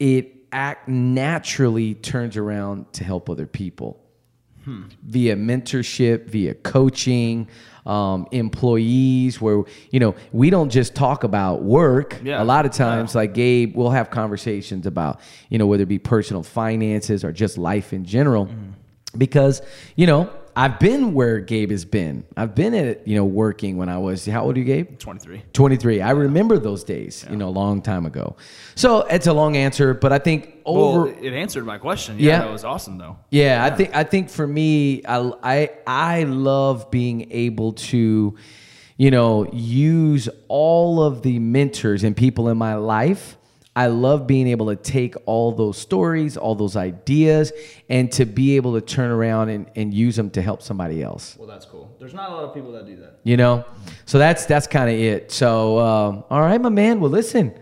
it 0.00 0.32
act 0.50 0.88
naturally 0.88 1.94
turns 1.94 2.36
around 2.36 2.92
to 2.94 3.04
help 3.04 3.30
other 3.30 3.46
people 3.46 4.03
via 5.02 5.36
mentorship, 5.36 6.28
via 6.28 6.54
coaching, 6.54 7.48
um, 7.86 8.26
employees, 8.32 9.40
where 9.40 9.64
you 9.90 10.00
know 10.00 10.14
we 10.32 10.50
don't 10.50 10.70
just 10.70 10.94
talk 10.94 11.24
about 11.24 11.62
work. 11.62 12.20
Yeah. 12.24 12.42
A 12.42 12.44
lot 12.44 12.64
of 12.66 12.72
times, 12.72 13.14
like 13.14 13.34
Gabe, 13.34 13.76
we'll 13.76 13.90
have 13.90 14.10
conversations 14.10 14.86
about 14.86 15.20
you 15.50 15.58
know 15.58 15.66
whether 15.66 15.82
it 15.82 15.88
be 15.88 15.98
personal 15.98 16.42
finances 16.42 17.24
or 17.24 17.32
just 17.32 17.58
life 17.58 17.92
in 17.92 18.04
general, 18.04 18.48
because 19.16 19.60
you 19.96 20.06
know 20.06 20.30
I've 20.56 20.78
been 20.78 21.14
where 21.14 21.40
Gabe 21.40 21.70
has 21.72 21.84
been. 21.84 22.24
I've 22.36 22.54
been 22.54 22.74
at 22.74 23.06
you 23.08 23.16
know 23.16 23.24
working 23.24 23.76
when 23.76 23.88
I 23.88 23.98
was 23.98 24.24
how 24.24 24.44
old 24.44 24.56
are 24.56 24.58
you, 24.60 24.64
Gabe? 24.64 24.98
23. 24.98 25.42
23. 25.52 26.00
I 26.00 26.10
remember 26.10 26.58
those 26.58 26.84
days, 26.84 27.26
you 27.28 27.36
know, 27.36 27.48
a 27.48 27.50
long 27.50 27.82
time 27.82 28.06
ago. 28.06 28.36
So 28.76 29.00
it's 29.02 29.26
a 29.26 29.32
long 29.32 29.56
answer, 29.56 29.94
but 29.94 30.12
I 30.12 30.18
think 30.18 30.54
over. 30.64 31.06
Well, 31.06 31.14
it 31.20 31.32
answered 31.32 31.66
my 31.66 31.78
question. 31.78 32.18
Yeah, 32.18 32.32
Yeah. 32.32 32.38
that 32.40 32.50
was 32.52 32.64
awesome 32.64 32.98
though. 32.98 33.16
Yeah, 33.30 33.64
I 33.64 33.70
think 33.70 33.94
I 33.96 34.04
think 34.04 34.30
for 34.30 34.46
me, 34.46 35.02
I, 35.06 35.32
I 35.42 35.70
I 35.86 36.22
love 36.24 36.90
being 36.90 37.26
able 37.32 37.72
to, 37.72 38.36
you 38.96 39.10
know, 39.10 39.50
use 39.52 40.28
all 40.48 41.02
of 41.02 41.22
the 41.22 41.38
mentors 41.40 42.04
and 42.04 42.16
people 42.16 42.48
in 42.48 42.56
my 42.58 42.74
life. 42.76 43.36
I 43.76 43.88
love 43.88 44.26
being 44.26 44.46
able 44.46 44.66
to 44.66 44.76
take 44.76 45.14
all 45.26 45.50
those 45.50 45.76
stories, 45.76 46.36
all 46.36 46.54
those 46.54 46.76
ideas, 46.76 47.52
and 47.88 48.10
to 48.12 48.24
be 48.24 48.54
able 48.56 48.74
to 48.74 48.80
turn 48.80 49.10
around 49.10 49.48
and, 49.48 49.66
and 49.74 49.92
use 49.92 50.14
them 50.14 50.30
to 50.30 50.42
help 50.42 50.62
somebody 50.62 51.02
else. 51.02 51.36
Well, 51.36 51.48
that's 51.48 51.64
cool. 51.66 51.92
There's 51.98 52.14
not 52.14 52.30
a 52.30 52.34
lot 52.34 52.44
of 52.44 52.54
people 52.54 52.70
that 52.72 52.86
do 52.86 52.96
that. 52.96 53.18
You 53.24 53.36
know, 53.36 53.64
so 54.06 54.18
that's 54.18 54.46
that's 54.46 54.66
kind 54.68 54.88
of 54.90 54.96
it. 54.96 55.32
So, 55.32 55.78
um, 55.80 56.24
all 56.30 56.40
right, 56.40 56.60
my 56.60 56.68
man. 56.68 57.00
Well, 57.00 57.10
listen, 57.10 57.52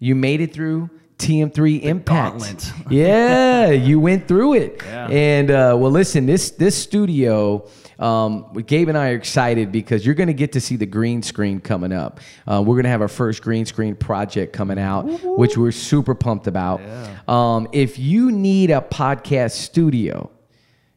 you 0.00 0.14
made 0.16 0.40
it 0.40 0.52
through 0.52 0.90
TM3 1.18 1.82
Impact. 1.82 2.38
gauntlet. 2.38 2.72
yeah, 2.90 3.70
you 3.70 4.00
went 4.00 4.26
through 4.26 4.54
it. 4.54 4.82
Yeah. 4.90 5.06
And 5.08 5.50
uh, 5.50 5.76
well, 5.78 5.90
listen, 5.92 6.26
this 6.26 6.50
this 6.50 6.74
studio, 6.76 7.68
um, 8.00 8.52
Gabe 8.66 8.88
and 8.88 8.96
I 8.96 9.10
are 9.10 9.14
excited 9.14 9.70
because 9.70 10.04
you're 10.04 10.14
going 10.14 10.28
to 10.28 10.32
get 10.34 10.52
to 10.52 10.60
see 10.60 10.76
the 10.76 10.86
green 10.86 11.22
screen 11.22 11.60
coming 11.60 11.92
up. 11.92 12.20
Uh, 12.46 12.62
we're 12.64 12.74
going 12.74 12.84
to 12.84 12.90
have 12.90 13.02
our 13.02 13.08
first 13.08 13.42
green 13.42 13.66
screen 13.66 13.94
project 13.94 14.52
coming 14.52 14.78
out, 14.78 15.02
which 15.38 15.56
we're 15.56 15.70
super 15.72 16.14
pumped 16.14 16.46
about. 16.46 16.80
Um, 17.28 17.68
if 17.72 17.98
you 17.98 18.32
need 18.32 18.70
a 18.70 18.80
podcast 18.80 19.52
studio, 19.52 20.30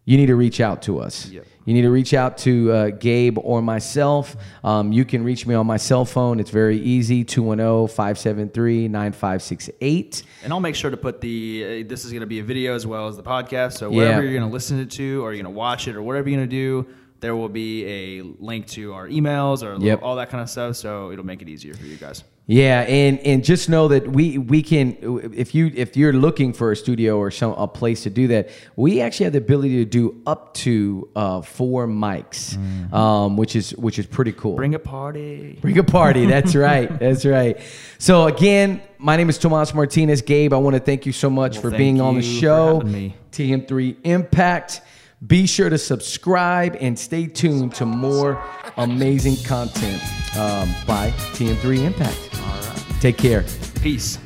you 0.06 0.18
need 0.18 0.28
to 0.28 0.36
reach 0.36 0.60
out 0.62 0.82
to 0.84 1.00
us. 1.00 1.28
Yep. 1.30 1.46
You 1.66 1.74
need 1.74 1.84
to 1.84 1.90
reach 1.92 2.14
out 2.14 2.38
to 2.40 2.72
uh, 2.72 2.90
Gabe 2.90 3.38
or 3.42 3.62
myself. 3.62 4.36
Um, 4.64 4.92
you 4.92 5.06
can 5.06 5.24
reach 5.24 5.48
me 5.48 5.56
on 5.56 5.66
my 5.66 5.78
cell 5.78 6.04
phone. 6.06 6.40
It's 6.40 6.50
very 6.50 6.78
easy 6.78 7.22
oh, 7.22 7.24
210 7.24 7.88
573 7.96 8.88
9568. 8.90 10.24
And 10.44 10.52
I'll 10.54 10.60
make 10.60 10.76
sure 10.76 10.92
to 10.92 10.98
put 10.98 11.22
the. 11.22 11.84
Uh, 11.86 11.88
this 11.88 12.04
is 12.06 12.12
going 12.12 12.22
to 12.22 12.28
be 12.28 12.40
a 12.40 12.44
video 12.44 12.76
as 12.76 12.86
well 12.86 13.08
as 13.08 13.16
the 13.18 13.24
podcast. 13.24 13.74
So 13.74 13.90
Yeah. 13.92 14.20
you're 14.20 14.32
going 14.34 14.48
to 14.48 14.54
listen 14.54 14.80
it 14.80 14.92
to, 14.92 15.24
or 15.24 15.34
you're 15.34 15.42
going 15.44 15.54
to 15.54 15.58
watch 15.58 15.88
it, 15.88 15.96
or 15.96 16.02
whatever 16.02 16.30
you're 16.30 16.38
going 16.38 16.50
to 16.50 16.56
do, 16.56 16.88
there 17.22 17.36
will 17.36 17.50
be 17.50 17.86
a 17.86 18.22
link 18.40 18.68
to 18.68 18.94
our 18.94 19.08
emails 19.08 19.64
or 19.64 19.82
Yep. 19.84 20.02
all 20.04 20.18
that 20.18 20.30
kind 20.30 20.42
of 20.42 20.50
stuff. 20.50 20.76
So 20.76 21.12
it'll 21.12 21.26
make 21.26 21.42
it 21.42 21.48
easier 21.50 21.74
for 21.76 21.86
you 21.86 21.96
guys. 21.96 22.24
Yeah, 22.46 22.82
and 22.82 23.20
and 23.20 23.42
just 23.42 23.70
know 23.70 23.88
that 23.88 24.06
we 24.12 24.38
we 24.38 24.62
can 24.64 24.98
if 25.34 25.56
you 25.56 25.72
if 25.74 25.96
you're 25.96 26.12
looking 26.12 26.52
for 26.52 26.74
a 26.74 26.76
studio 26.76 27.18
or 27.18 27.32
some 27.32 27.54
a 27.54 27.70
place 27.70 28.04
to 28.04 28.10
do 28.10 28.28
that, 28.28 28.50
we 28.76 29.00
actually 29.00 29.24
have 29.26 29.34
the 29.34 29.40
ability 29.40 29.78
to 29.78 29.86
do 29.86 30.22
up 30.28 30.54
to 30.56 31.08
uh, 31.16 31.42
four 31.42 31.88
mics, 31.88 32.58
um, 32.94 33.38
which 33.38 33.56
is 33.56 33.72
which 33.78 33.98
is 33.98 34.06
pretty 34.06 34.34
cool. 34.34 34.58
Bring 34.58 34.76
a 34.76 34.80
party. 34.80 35.58
Bring 35.62 35.78
a 35.78 35.86
party. 35.86 36.26
That's 36.26 36.54
right. 36.70 37.00
That's 37.00 37.24
right. 37.24 37.62
So 37.98 38.28
again, 38.28 38.82
my 38.98 39.16
name 39.16 39.30
is 39.30 39.38
Tomas 39.38 39.74
Martinez. 39.74 40.22
Gabe, 40.22 40.52
I 40.52 40.58
want 40.58 40.76
to 40.76 40.82
thank 40.82 41.06
you 41.06 41.14
so 41.14 41.30
much 41.30 41.54
Well, 41.54 41.72
for 41.72 41.78
being 41.78 42.02
on 42.02 42.16
the 42.16 42.22
show. 42.22 42.80
having 42.80 42.92
me. 42.92 43.16
TM3 43.32 43.96
Impact. 44.04 44.82
Be 45.28 45.46
sure 45.46 45.70
to 45.70 45.78
subscribe 45.78 46.76
and 46.82 46.98
stay 46.98 47.28
tuned 47.28 47.76
to 47.76 47.86
more 47.86 48.44
amazing 48.78 49.38
content 49.46 50.02
um, 50.36 50.74
by 50.88 51.12
TM3 51.34 51.84
Impact. 51.86 52.30
All 52.36 52.42
right. 52.42 52.86
Take 53.00 53.18
care. 53.18 53.46
Peace. 53.82 54.18